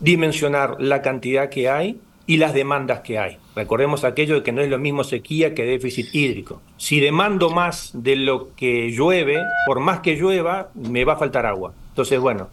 dimensionar 0.00 0.76
la 0.80 1.02
cantidad 1.02 1.50
que 1.50 1.68
hay 1.68 2.00
y 2.26 2.38
las 2.38 2.54
demandas 2.54 3.00
que 3.00 3.18
hay. 3.18 3.36
Recordemos 3.54 4.04
aquello 4.04 4.36
de 4.36 4.42
que 4.42 4.52
no 4.52 4.62
es 4.62 4.70
lo 4.70 4.78
mismo 4.78 5.04
sequía 5.04 5.54
que 5.54 5.64
déficit 5.64 6.14
hídrico. 6.14 6.62
Si 6.78 6.98
demando 6.98 7.50
más 7.50 7.90
de 7.92 8.16
lo 8.16 8.54
que 8.54 8.90
llueve, 8.90 9.42
por 9.66 9.80
más 9.80 10.00
que 10.00 10.16
llueva, 10.16 10.70
me 10.74 11.04
va 11.04 11.12
a 11.12 11.18
faltar 11.18 11.44
agua. 11.44 11.74
Entonces, 11.94 12.18
bueno, 12.18 12.48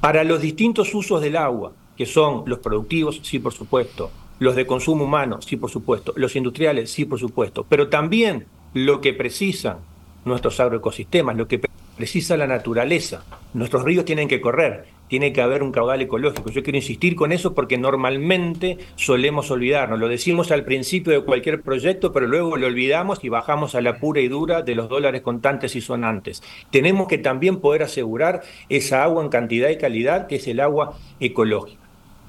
para 0.00 0.22
los 0.22 0.40
distintos 0.40 0.94
usos 0.94 1.20
del 1.20 1.36
agua, 1.36 1.72
que 1.96 2.06
son 2.06 2.44
los 2.46 2.60
productivos, 2.60 3.18
sí, 3.24 3.40
por 3.40 3.52
supuesto, 3.52 4.12
los 4.38 4.54
de 4.54 4.68
consumo 4.68 5.02
humano, 5.02 5.42
sí, 5.42 5.56
por 5.56 5.68
supuesto, 5.68 6.12
los 6.14 6.36
industriales, 6.36 6.92
sí, 6.92 7.04
por 7.04 7.18
supuesto, 7.18 7.66
pero 7.68 7.88
también 7.88 8.46
lo 8.72 9.00
que 9.00 9.12
precisan 9.12 9.78
nuestros 10.24 10.60
agroecosistemas, 10.60 11.36
lo 11.36 11.48
que 11.48 11.60
precisa 11.96 12.36
la 12.36 12.46
naturaleza. 12.46 13.24
Nuestros 13.52 13.84
ríos 13.84 14.04
tienen 14.04 14.28
que 14.28 14.40
correr, 14.40 14.86
tiene 15.08 15.32
que 15.32 15.40
haber 15.40 15.62
un 15.62 15.70
caudal 15.70 16.02
ecológico. 16.02 16.50
Yo 16.50 16.62
quiero 16.62 16.78
insistir 16.78 17.14
con 17.14 17.32
eso 17.32 17.54
porque 17.54 17.78
normalmente 17.78 18.78
solemos 18.96 19.50
olvidarnos. 19.50 20.00
Lo 20.00 20.08
decimos 20.08 20.50
al 20.50 20.64
principio 20.64 21.12
de 21.12 21.24
cualquier 21.24 21.62
proyecto, 21.62 22.12
pero 22.12 22.26
luego 22.26 22.56
lo 22.56 22.66
olvidamos 22.66 23.22
y 23.22 23.28
bajamos 23.28 23.74
a 23.74 23.80
la 23.80 23.98
pura 23.98 24.20
y 24.20 24.28
dura 24.28 24.62
de 24.62 24.74
los 24.74 24.88
dólares 24.88 25.22
contantes 25.22 25.76
y 25.76 25.80
sonantes. 25.80 26.42
Tenemos 26.70 27.06
que 27.06 27.18
también 27.18 27.60
poder 27.60 27.82
asegurar 27.84 28.42
esa 28.68 29.04
agua 29.04 29.22
en 29.22 29.28
cantidad 29.28 29.68
y 29.68 29.78
calidad, 29.78 30.26
que 30.26 30.36
es 30.36 30.48
el 30.48 30.60
agua 30.60 30.98
ecológica. 31.20 31.80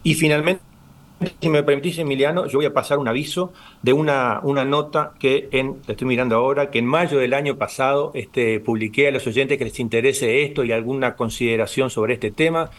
Y 0.04 0.14
finalmente, 0.14 0.62
si 1.42 1.50
me 1.50 1.64
permitís, 1.64 1.98
Emiliano, 1.98 2.46
yo 2.48 2.60
voy 2.60 2.66
a 2.66 2.74
pasar 2.74 2.98
un 2.98 3.08
aviso 3.08 3.54
de 3.82 3.94
una, 3.94 4.42
una 4.44 4.66
nota 4.66 5.14
que 5.20 5.48
en, 5.52 5.78
estoy 5.88 6.08
mirando 6.08 6.36
ahora, 6.36 6.72
que 6.72 6.80
en 6.80 6.86
mayo 6.86 7.20
del 7.20 7.34
año 7.34 7.56
pasado 7.56 8.12
este, 8.14 8.60
publiqué 8.60 9.08
a 9.08 9.12
los 9.12 9.26
oyentes 9.26 9.58
que 9.58 9.66
les 9.66 9.80
interese 9.80 10.44
esto 10.44 10.64
y 10.64 10.72
alguna 10.72 11.16
consideración 11.16 11.90
sobre 11.90 12.16
este 12.16 12.32
tema. 12.32 12.70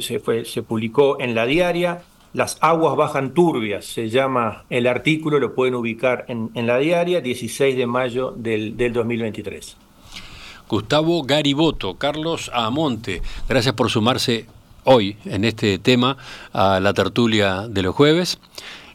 Se, 0.00 0.44
se 0.44 0.62
publicó 0.62 1.20
en 1.20 1.34
la 1.34 1.44
diaria. 1.44 2.02
Las 2.32 2.58
aguas 2.60 2.94
bajan 2.96 3.32
turbias, 3.32 3.86
se 3.86 4.08
llama 4.08 4.64
el 4.70 4.86
artículo, 4.86 5.40
lo 5.40 5.54
pueden 5.54 5.74
ubicar 5.74 6.26
en, 6.28 6.50
en 6.54 6.66
la 6.66 6.78
diaria, 6.78 7.20
16 7.20 7.76
de 7.76 7.86
mayo 7.86 8.32
del, 8.36 8.76
del 8.76 8.92
2023. 8.92 9.76
Gustavo 10.68 11.22
Gariboto, 11.22 11.94
Carlos 11.94 12.50
Amonte, 12.52 13.22
gracias 13.48 13.74
por 13.74 13.88
sumarse 13.88 14.46
hoy 14.88 15.16
en 15.24 15.44
este 15.44 15.78
tema 15.78 16.16
a 16.52 16.80
la 16.80 16.92
tertulia 16.94 17.68
de 17.68 17.82
los 17.82 17.94
jueves. 17.94 18.38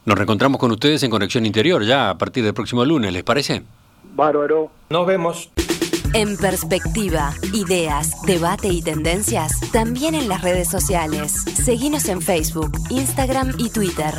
Nos 0.06 0.18
reencontramos 0.18 0.60
con 0.60 0.72
ustedes 0.72 1.04
en 1.04 1.12
Conexión 1.12 1.46
Interior 1.46 1.84
ya 1.86 2.10
a 2.10 2.18
partir 2.18 2.44
del 2.44 2.54
próximo 2.54 2.84
lunes, 2.84 3.14
¿les 3.14 3.24
parece? 3.24 3.64
Bárbaro. 4.16 4.70
Nos 4.90 5.08
vemos. 5.08 5.50
En 6.14 6.38
perspectiva, 6.38 7.34
ideas, 7.54 8.22
debate 8.28 8.68
y 8.68 8.82
tendencias, 8.82 9.60
también 9.72 10.14
en 10.14 10.28
las 10.28 10.42
redes 10.42 10.70
sociales. 10.70 11.34
Seguimos 11.56 12.08
en 12.10 12.22
Facebook, 12.22 12.72
Instagram 12.90 13.54
y 13.58 13.70
Twitter. 13.70 14.14